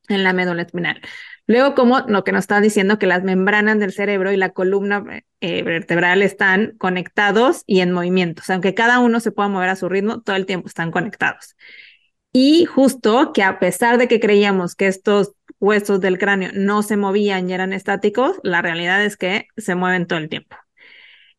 [0.09, 1.01] En la médula espinal.
[1.49, 5.03] Luego, como lo que nos está diciendo que las membranas del cerebro y la columna
[5.41, 8.43] eh, vertebral están conectados y en movimiento.
[8.49, 11.57] aunque cada uno se pueda mover a su ritmo, todo el tiempo están conectados.
[12.33, 16.99] Y justo que a pesar de que creíamos que estos huesos del cráneo no se
[16.99, 20.55] movían y eran estáticos, la realidad es que se mueven todo el tiempo.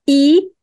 [0.08, 0.54] Y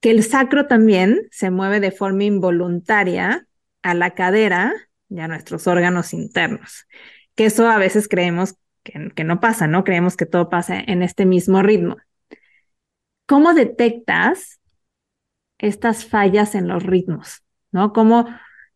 [0.00, 3.48] que el sacro también se mueve de forma involuntaria
[3.82, 4.72] a la cadera
[5.08, 6.86] y a nuestros órganos internos.
[7.34, 9.84] Que eso a veces creemos que, no pasa, ¿no?
[9.84, 11.96] Creemos que todo pasa en este mismo ritmo.
[13.26, 14.60] ¿Cómo detectas
[15.58, 17.42] estas fallas en los ritmos?
[17.70, 17.92] ¿No?
[17.92, 18.26] ¿Cómo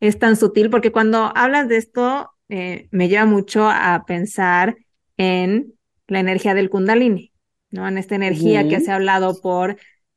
[0.00, 0.70] es tan sutil?
[0.70, 4.76] Porque cuando hablas de esto, eh, me lleva mucho a pensar
[5.16, 5.74] en
[6.06, 7.32] la energía del kundalini,
[7.70, 7.88] ¿no?
[7.88, 9.76] En esta energía que se ha hablado por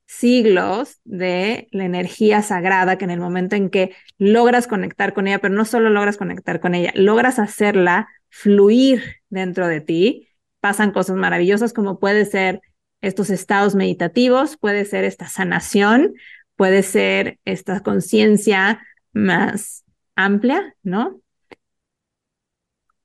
[0.09, 5.37] siglos de la energía sagrada, que en el momento en que logras conectar con ella,
[5.37, 10.27] pero no solo logras conectar con ella, logras hacerla fluir dentro de ti,
[10.61, 12.59] pasan cosas maravillosas como puede ser
[13.01, 16.15] estos estados meditativos, puede ser esta sanación,
[16.55, 18.81] puede ser esta conciencia
[19.13, 19.83] más
[20.15, 21.21] amplia, ¿no?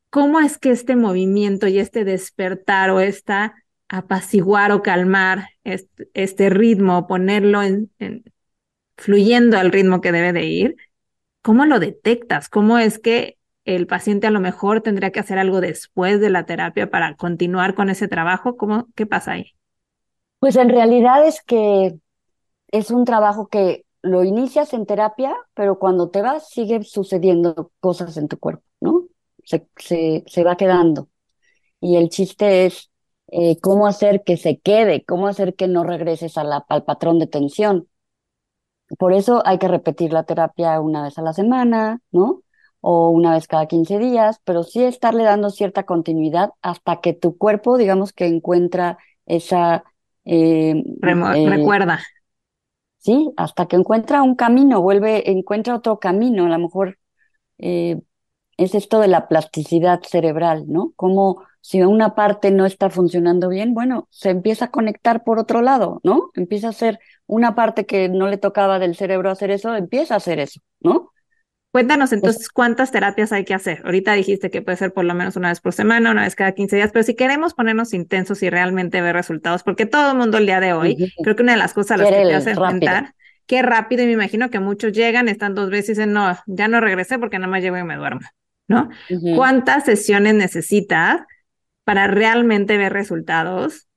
[0.09, 3.55] ¿Cómo es que este movimiento y este despertar o esta
[3.97, 7.91] apaciguar o calmar este, ritmo, ponerlo en,
[8.97, 10.77] fluyendo al ritmo que debe de ir,
[11.43, 12.49] ¿cómo lo detectas?
[12.49, 16.45] ¿Cómo es que el paciente a lo mejor tendría que hacer algo después de la
[16.45, 18.57] terapia para continuar con ese trabajo?
[18.57, 19.53] ¿Cómo, ¿Qué pasa ahí?
[20.39, 21.95] Pues en realidad es que
[22.69, 28.17] es un trabajo que lo inicias en terapia, pero cuando te vas sigue sucediendo cosas
[28.17, 29.05] en tu cuerpo, ¿no?
[29.45, 31.09] Se, se, va quedando.
[31.81, 32.91] Y el chiste es
[33.37, 37.19] eh, cómo hacer que se quede, cómo hacer que no regreses a la, al patrón
[37.19, 37.89] de tensión.
[38.99, 42.43] Por eso hay que repetir la terapia una vez a la semana, ¿no?
[42.87, 47.39] o una vez cada 15 días, pero sí estarle dando cierta continuidad hasta que tu
[47.39, 49.85] cuerpo, digamos que encuentra esa
[50.27, 52.01] Eh, recuerda.
[52.99, 56.99] Sí, hasta que encuentra un camino, vuelve, encuentra otro camino, a lo mejor
[58.57, 60.93] es esto de la plasticidad cerebral, ¿no?
[60.97, 65.63] Como si una parte no está funcionando bien, bueno, se empieza a conectar por otro
[65.63, 66.31] lado, ¿no?
[66.35, 70.17] Empieza a ser una parte que no le tocaba del cerebro hacer eso, empieza a
[70.19, 71.11] hacer eso, ¿no?
[71.73, 73.81] Cuéntanos entonces cuántas terapias hay que hacer.
[73.83, 76.53] Ahorita dijiste que puede ser por lo menos una vez por semana, una vez cada
[76.53, 80.37] 15 días, pero si queremos ponernos intensos y realmente ver resultados, porque todo el mundo
[80.37, 82.51] el día de hoy, creo que una de las cosas a las que te hace
[82.51, 83.15] enfrentar,
[83.47, 86.69] qué rápido, y me imagino que muchos llegan, están dos veces y dicen, no, ya
[86.69, 88.21] no regresé porque nada más llego y me duermo,
[88.69, 88.91] ¿no?
[89.35, 91.23] ¿Cuántas sesiones necesitas
[91.85, 93.89] para realmente ver resultados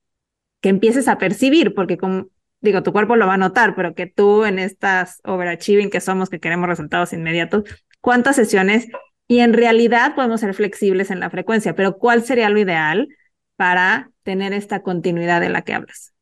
[0.61, 1.73] que empieces a percibir?
[1.73, 2.27] Porque como
[2.61, 6.29] digo, tu cuerpo lo va a notar, pero que tú en estas overachieving que somos,
[6.29, 7.63] que queremos resultados inmediatos,
[8.01, 8.87] ¿cuántas sesiones?
[9.27, 13.07] Y en realidad podemos ser flexibles en la frecuencia, pero ¿cuál sería lo ideal
[13.55, 16.13] para tener esta continuidad de la que hablas?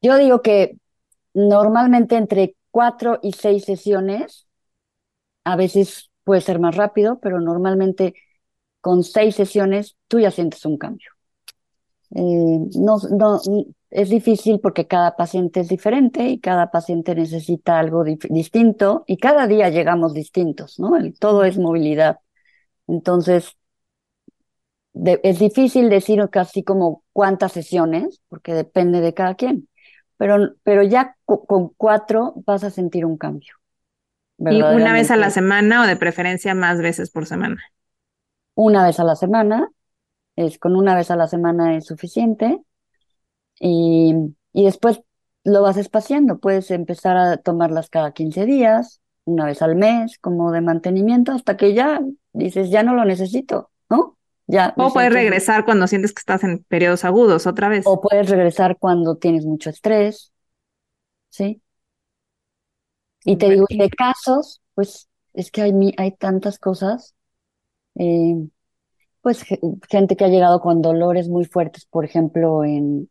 [0.00, 0.76] Yo digo que
[1.34, 4.46] normalmente entre cuatro y seis sesiones,
[5.44, 8.14] a veces puede ser más rápido, pero normalmente
[8.86, 11.10] con seis sesiones tú ya sientes un cambio.
[12.14, 13.40] Eh, no, no,
[13.90, 19.48] es difícil porque cada paciente es diferente y cada paciente necesita algo distinto y cada
[19.48, 20.92] día llegamos distintos, ¿no?
[21.18, 22.20] todo es movilidad.
[22.86, 23.56] Entonces,
[24.94, 29.68] es difícil decir casi como cuántas sesiones, porque depende de cada quien,
[30.16, 33.56] pero, pero ya con cuatro vas a sentir un cambio.
[34.38, 37.60] ¿Y una vez a la semana o de preferencia más veces por semana?
[38.56, 39.70] Una vez a la semana,
[40.36, 42.60] es con una vez a la semana es suficiente
[43.60, 44.14] y,
[44.52, 45.00] y después
[45.44, 46.38] lo vas espaciando.
[46.38, 51.56] Puedes empezar a tomarlas cada 15 días, una vez al mes, como de mantenimiento, hasta
[51.56, 52.00] que ya
[52.32, 54.16] dices, ya no lo necesito, ¿no?
[54.46, 54.74] Ya.
[54.76, 57.84] O puedes regresar cuando sientes que estás en periodos agudos otra vez.
[57.86, 60.32] O puedes regresar cuando tienes mucho estrés,
[61.30, 61.60] ¿sí?
[63.24, 67.15] Y te digo, de casos, pues es que hay, hay tantas cosas.
[67.98, 68.46] Eh,
[69.20, 69.44] pues
[69.88, 73.08] gente que ha llegado con dolores muy fuertes, por ejemplo, en,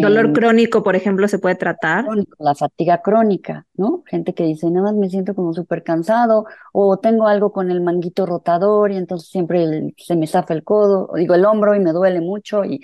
[0.00, 2.06] Dolor crónico, por ejemplo, se puede tratar.
[2.38, 4.02] la fatiga crónica, ¿no?
[4.06, 7.80] Gente que dice, nada más me siento como súper cansado o tengo algo con el
[7.80, 11.80] manguito rotador y entonces siempre se me zafa el codo, o digo el hombro y
[11.80, 12.80] me duele mucho y,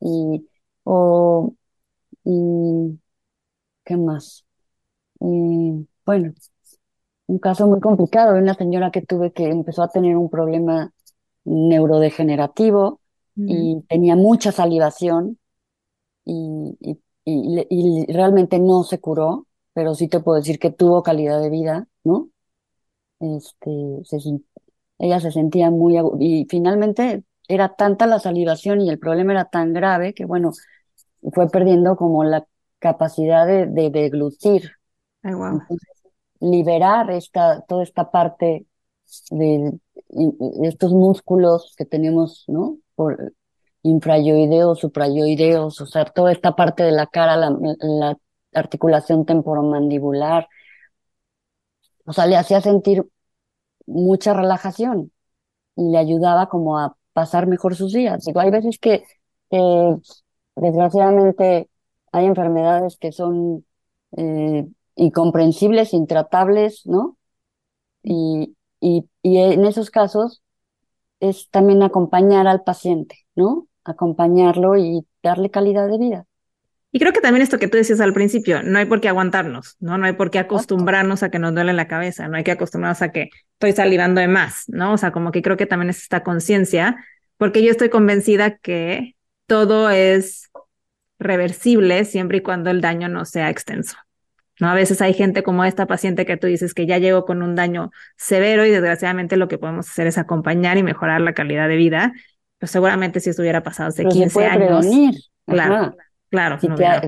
[0.00, 0.48] y
[0.84, 1.54] o,
[2.24, 2.98] y,
[3.84, 4.44] ¿qué más?
[6.04, 6.32] bueno,
[7.30, 10.92] un caso muy complicado de una señora que tuve que empezó a tener un problema
[11.44, 13.00] neurodegenerativo
[13.36, 15.38] y tenía mucha salivación
[16.24, 16.76] y,
[17.24, 21.88] y, realmente no se curó, pero sí te puedo decir que tuvo calidad de vida,
[22.04, 22.28] ¿no?
[23.20, 23.70] Este,
[24.98, 25.96] ella se sentía muy...
[26.18, 30.50] Y finalmente era tanta la salivación y el problema era tan grave que, bueno,
[31.32, 32.46] fue perdiendo como la
[32.78, 34.72] capacidad de, de deglutir.
[36.40, 38.66] Liberar esta, toda esta parte
[39.30, 39.78] de,
[40.62, 42.78] estos músculos que tenemos, ¿no?
[42.94, 43.32] Por,
[43.82, 48.16] infrayoideos, suprayoideos, o sea, toda esta parte de la cara, la,
[48.52, 50.48] articulación temporomandibular.
[52.04, 53.06] O sea, le hacía sentir
[53.86, 55.12] mucha relajación
[55.76, 58.24] y le ayudaba como a pasar mejor sus días.
[58.24, 59.04] Digo, hay veces que
[60.56, 61.70] desgraciadamente
[62.12, 63.64] hay enfermedades que son
[64.16, 64.66] eh,
[65.00, 67.16] incomprensibles, intratables, ¿no?
[68.02, 70.42] Y, y, y en esos casos
[71.20, 73.66] es también acompañar al paciente, ¿no?
[73.84, 76.26] acompañarlo y darle calidad de vida.
[76.92, 79.76] Y creo que también esto que tú decías al principio, no hay por qué aguantarnos,
[79.78, 79.96] ¿no?
[79.96, 83.02] No hay por qué acostumbrarnos a que nos duele la cabeza, no hay que acostumbrarnos
[83.02, 84.94] a que estoy salivando de más, ¿no?
[84.94, 86.96] O sea, como que creo que también es esta conciencia,
[87.36, 89.14] porque yo estoy convencida que
[89.46, 90.50] todo es
[91.20, 93.96] reversible siempre y cuando el daño no sea extenso.
[94.60, 94.68] ¿No?
[94.68, 97.54] A veces hay gente como esta paciente que tú dices que ya llegó con un
[97.54, 101.76] daño severo y desgraciadamente lo que podemos hacer es acompañar y mejorar la calidad de
[101.76, 102.12] vida
[102.60, 104.86] pues seguramente si estuviera pasado hace 15 años.
[105.46, 105.96] Claro,
[106.28, 106.58] claro.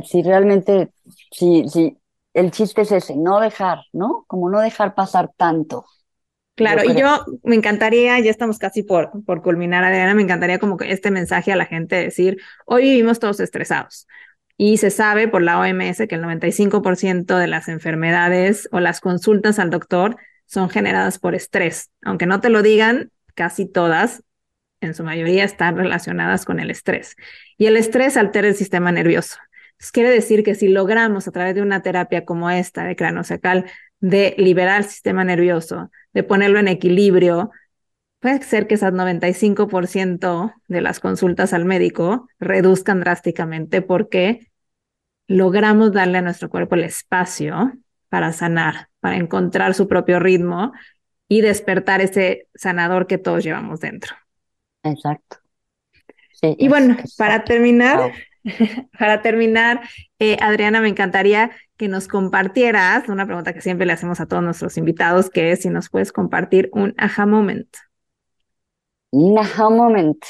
[0.02, 0.88] Si, realmente,
[1.30, 1.96] si, si
[2.32, 4.24] el chiste es ese, no dejar, ¿no?
[4.26, 5.84] Como no dejar pasar tanto.
[6.54, 10.76] Claro, y yo me encantaría, ya estamos casi por, por culminar, Adriana, me encantaría como
[10.76, 14.06] que este mensaje a la gente decir, hoy vivimos todos estresados.
[14.56, 19.58] Y se sabe por la OMS que el 95% de las enfermedades o las consultas
[19.58, 21.90] al doctor son generadas por estrés.
[22.02, 24.22] Aunque no te lo digan, casi todas
[24.80, 27.16] en su mayoría están relacionadas con el estrés.
[27.56, 29.38] Y el estrés altera el sistema nervioso.
[29.72, 33.64] Entonces, quiere decir que si logramos a través de una terapia como esta de sacal
[34.00, 37.50] de liberar el sistema nervioso, de ponerlo en equilibrio,
[38.22, 44.46] puede ser que esas 95% de las consultas al médico reduzcan drásticamente porque
[45.26, 47.72] logramos darle a nuestro cuerpo el espacio
[48.08, 50.72] para sanar, para encontrar su propio ritmo
[51.26, 54.14] y despertar ese sanador que todos llevamos dentro.
[54.84, 55.38] Exacto.
[56.42, 58.12] y bueno, para terminar,
[58.98, 59.80] para terminar,
[60.20, 64.44] eh, Adriana, me encantaría que nos compartieras una pregunta que siempre le hacemos a todos
[64.44, 67.66] nuestros invitados, que es si nos puedes compartir un aha moment.
[69.12, 70.24] Un aha moment.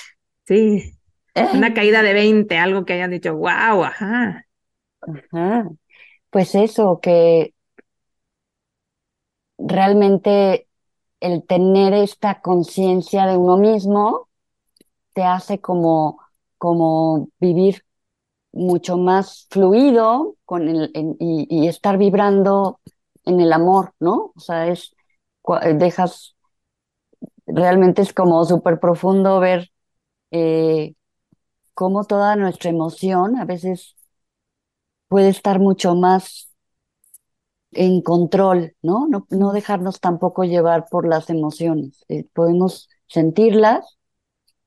[0.45, 0.93] Sí,
[1.35, 1.74] una eh.
[1.74, 4.47] caída de 20, algo que hayan dicho, wow, ajá.
[5.01, 5.68] Ajá.
[6.30, 7.55] Pues eso, que
[9.59, 10.68] realmente
[11.20, 14.28] el tener esta conciencia de uno mismo
[15.14, 16.18] te hace como,
[16.59, 17.85] como vivir
[18.53, 22.80] mucho más fluido con el, y, estar vibrando
[23.24, 24.33] en el amor, ¿no?
[24.35, 24.95] O sea, es,
[25.74, 26.32] dejas,
[27.47, 29.70] realmente es como súper profundo ver
[30.32, 30.95] eh,
[31.74, 33.97] cómo toda nuestra emoción a veces
[35.09, 36.53] puede estar mucho más
[37.72, 39.07] en control, ¿no?
[39.09, 42.05] No, no dejarnos tampoco llevar por las emociones.
[42.09, 43.99] Eh, podemos sentirlas,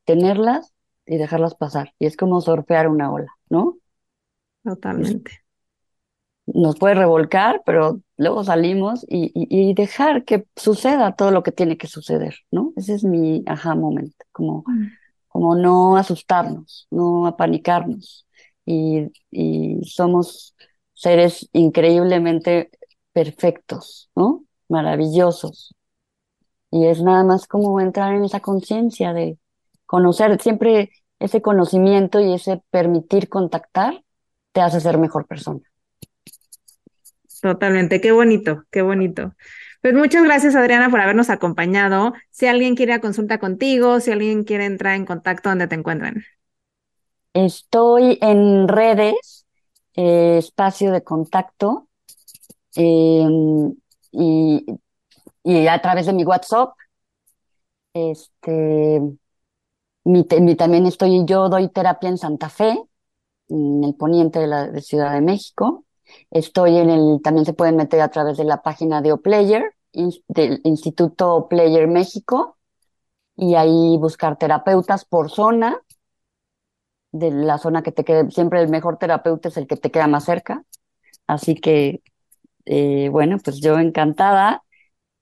[0.06, 0.74] tenerlas
[1.06, 1.94] y dejarlas pasar.
[2.00, 3.78] Y es como surfear una ola, ¿no?
[4.64, 5.45] Totalmente.
[6.48, 11.78] Nos puede revolcar, pero luego salimos y, y, dejar que suceda todo lo que tiene
[11.78, 12.72] que suceder, ¿no?
[12.76, 14.88] Ese es mi aha moment, como, mm.
[15.28, 18.28] como no asustarnos, no apanicarnos.
[18.66, 20.56] Y, y somos
[20.94, 22.70] seres increíblemente
[23.12, 24.46] perfectos, ¿no?
[24.70, 25.76] Maravillosos.
[26.72, 29.40] Y es nada más como entrar en esa conciencia de
[29.86, 34.04] conocer, siempre ese conocimiento y ese permitir contactar
[34.52, 35.62] te hace ser mejor persona.
[37.46, 39.36] Totalmente, qué bonito, qué bonito.
[39.82, 42.14] Pues muchas gracias Adriana por habernos acompañado.
[42.32, 46.24] Si alguien quiere consulta contigo, si alguien quiere entrar en contacto, ¿dónde te encuentran?
[47.34, 49.46] Estoy en redes,
[49.96, 51.88] eh, espacio de contacto,
[52.76, 53.76] Em,
[54.12, 54.66] y,
[55.68, 56.74] a través de mi WhatsApp,
[57.94, 59.02] este,
[60.04, 60.26] mi,
[60.56, 62.78] también estoy, yo doy terapia en Santa Fe,
[63.50, 65.85] en el poniente de la Ciudad de México.
[66.32, 69.74] Estoy en el, también se pueden meter a través de la página de Oplayer,
[70.28, 72.58] del Instituto Player México,
[73.36, 75.82] y ahí buscar terapeutas por zona,
[77.12, 80.08] de la zona que te quede, siempre el mejor terapeuta es el que te queda
[80.08, 80.64] más cerca.
[81.28, 82.02] Así que
[82.66, 84.64] eh, bueno, pues yo encantada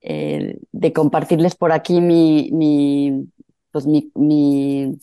[0.02, 3.32] eh, de compartirles por aquí mi, mi,
[3.72, 4.98] pues mi, mi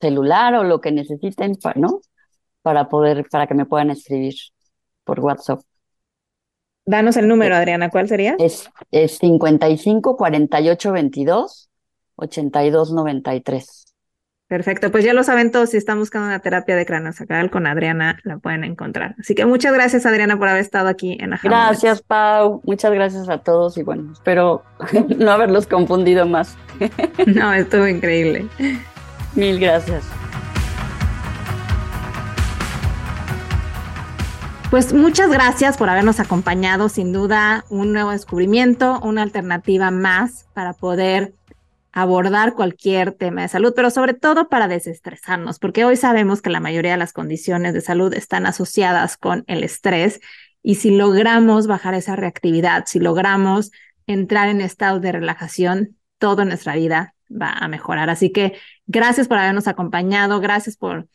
[0.00, 2.00] celular o lo que necesiten, ¿no?
[2.62, 4.34] Para poder, para que me puedan escribir
[5.06, 5.60] por WhatsApp.
[6.84, 8.36] Danos el número, Adriana, ¿cuál sería?
[8.38, 11.70] Es, es 55 48 22
[12.16, 13.86] 82 93.
[14.48, 18.20] Perfecto, pues ya lo saben todos, si están buscando una terapia de craneosacral con Adriana,
[18.22, 19.16] la pueden encontrar.
[19.18, 21.48] Así que muchas gracias Adriana por haber estado aquí en Ajá.
[21.48, 24.62] Gracias Pau, muchas gracias a todos y bueno, espero
[25.16, 26.56] no haberlos confundido más.
[27.26, 28.46] no, estuvo increíble.
[29.34, 30.04] Mil gracias.
[34.70, 40.72] Pues muchas gracias por habernos acompañado, sin duda un nuevo descubrimiento, una alternativa más para
[40.72, 41.34] poder
[41.92, 46.60] abordar cualquier tema de salud, pero sobre todo para desestresarnos, porque hoy sabemos que la
[46.60, 50.20] mayoría de las condiciones de salud están asociadas con el estrés
[50.64, 53.70] y si logramos bajar esa reactividad, si logramos
[54.08, 58.10] entrar en estado de relajación, todo en nuestra vida va a mejorar.
[58.10, 58.54] Así que
[58.86, 61.06] gracias por habernos acompañado, gracias por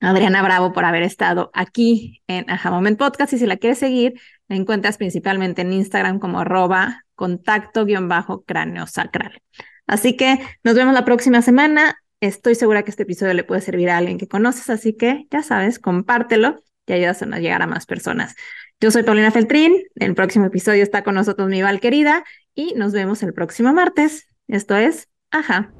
[0.00, 4.20] Adriana Bravo por haber estado aquí en Aha Moment Podcast y si la quieres seguir,
[4.48, 9.40] la encuentras principalmente en Instagram como arroba contacto-cráneo sacral.
[9.86, 11.96] Así que nos vemos la próxima semana.
[12.20, 15.42] Estoy segura que este episodio le puede servir a alguien que conoces, así que ya
[15.42, 18.34] sabes, compártelo y ayudas a llegar a más personas.
[18.80, 22.24] Yo soy Paulina Feltrín, el próximo episodio está con nosotros mi Val querida
[22.54, 24.26] y nos vemos el próximo martes.
[24.48, 25.72] Esto es Ajá.